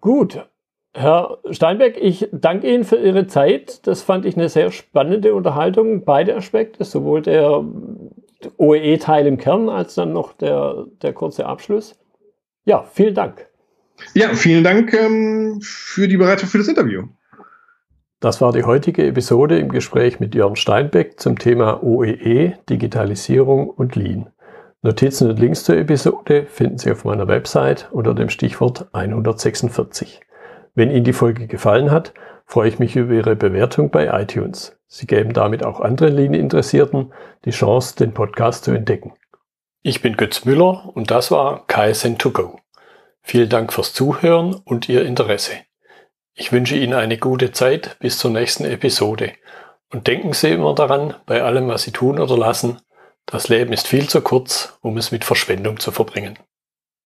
Gut, 0.00 0.46
Herr 0.96 1.38
Steinbeck, 1.50 1.98
ich 2.00 2.28
danke 2.30 2.72
Ihnen 2.72 2.84
für 2.84 2.96
Ihre 2.96 3.26
Zeit. 3.26 3.84
Das 3.86 4.02
fand 4.02 4.24
ich 4.24 4.36
eine 4.36 4.48
sehr 4.48 4.70
spannende 4.70 5.34
Unterhaltung, 5.34 6.04
beide 6.04 6.36
Aspekte, 6.36 6.84
sowohl 6.84 7.22
der 7.22 7.64
OEE-Teil 8.58 9.26
im 9.26 9.36
Kern 9.36 9.68
als 9.68 9.96
dann 9.96 10.12
noch 10.12 10.32
der, 10.34 10.86
der 11.02 11.12
kurze 11.12 11.46
Abschluss. 11.46 11.96
Ja, 12.64 12.84
vielen 12.84 13.14
Dank. 13.14 13.48
Ja, 14.14 14.28
vielen 14.34 14.62
Dank 14.62 14.92
ähm, 14.94 15.58
für 15.62 16.06
die 16.06 16.16
Bereitschaft 16.16 16.52
für 16.52 16.58
das 16.58 16.68
Interview. 16.68 17.04
Das 18.20 18.40
war 18.40 18.52
die 18.52 18.64
heutige 18.64 19.06
Episode 19.06 19.58
im 19.58 19.70
Gespräch 19.70 20.20
mit 20.20 20.34
Jörn 20.34 20.56
Steinbeck 20.56 21.20
zum 21.20 21.38
Thema 21.38 21.82
OEE, 21.82 22.54
Digitalisierung 22.70 23.68
und 23.68 23.96
Lean. 23.96 24.30
Notizen 24.82 25.28
und 25.28 25.38
Links 25.38 25.64
zur 25.64 25.76
Episode 25.76 26.46
finden 26.46 26.78
Sie 26.78 26.92
auf 26.92 27.04
meiner 27.04 27.26
Website 27.26 27.88
unter 27.90 28.14
dem 28.14 28.28
Stichwort 28.28 28.86
146. 28.92 30.20
Wenn 30.74 30.90
Ihnen 30.90 31.04
die 31.04 31.12
Folge 31.12 31.46
gefallen 31.46 31.90
hat, 31.90 32.12
freue 32.46 32.68
ich 32.68 32.78
mich 32.78 32.96
über 32.96 33.14
Ihre 33.14 33.36
Bewertung 33.36 33.90
bei 33.90 34.06
iTunes. 34.20 34.76
Sie 34.88 35.06
geben 35.06 35.32
damit 35.32 35.64
auch 35.64 35.80
anderen 35.80 36.16
Linieninteressierten 36.16 37.12
die 37.44 37.50
Chance, 37.50 37.96
den 37.96 38.12
Podcast 38.12 38.64
zu 38.64 38.72
entdecken. 38.72 39.12
Ich 39.82 40.02
bin 40.02 40.16
Götz 40.16 40.44
Müller 40.44 40.90
und 40.94 41.10
das 41.10 41.30
war 41.30 41.64
KSN2Go. 41.66 42.58
Vielen 43.22 43.48
Dank 43.48 43.72
fürs 43.72 43.92
Zuhören 43.92 44.54
und 44.64 44.88
Ihr 44.88 45.04
Interesse. 45.04 45.52
Ich 46.34 46.50
wünsche 46.50 46.76
Ihnen 46.76 46.94
eine 46.94 47.18
gute 47.18 47.52
Zeit 47.52 47.96
bis 48.00 48.18
zur 48.18 48.32
nächsten 48.32 48.64
Episode. 48.64 49.32
Und 49.92 50.08
denken 50.08 50.32
Sie 50.32 50.50
immer 50.50 50.74
daran, 50.74 51.14
bei 51.24 51.42
allem, 51.42 51.68
was 51.68 51.82
Sie 51.82 51.92
tun 51.92 52.18
oder 52.18 52.36
lassen, 52.36 52.80
das 53.26 53.48
Leben 53.48 53.72
ist 53.72 53.86
viel 53.86 54.08
zu 54.08 54.20
kurz, 54.20 54.76
um 54.80 54.96
es 54.96 55.12
mit 55.12 55.24
Verschwendung 55.24 55.78
zu 55.78 55.92
verbringen. 55.92 56.38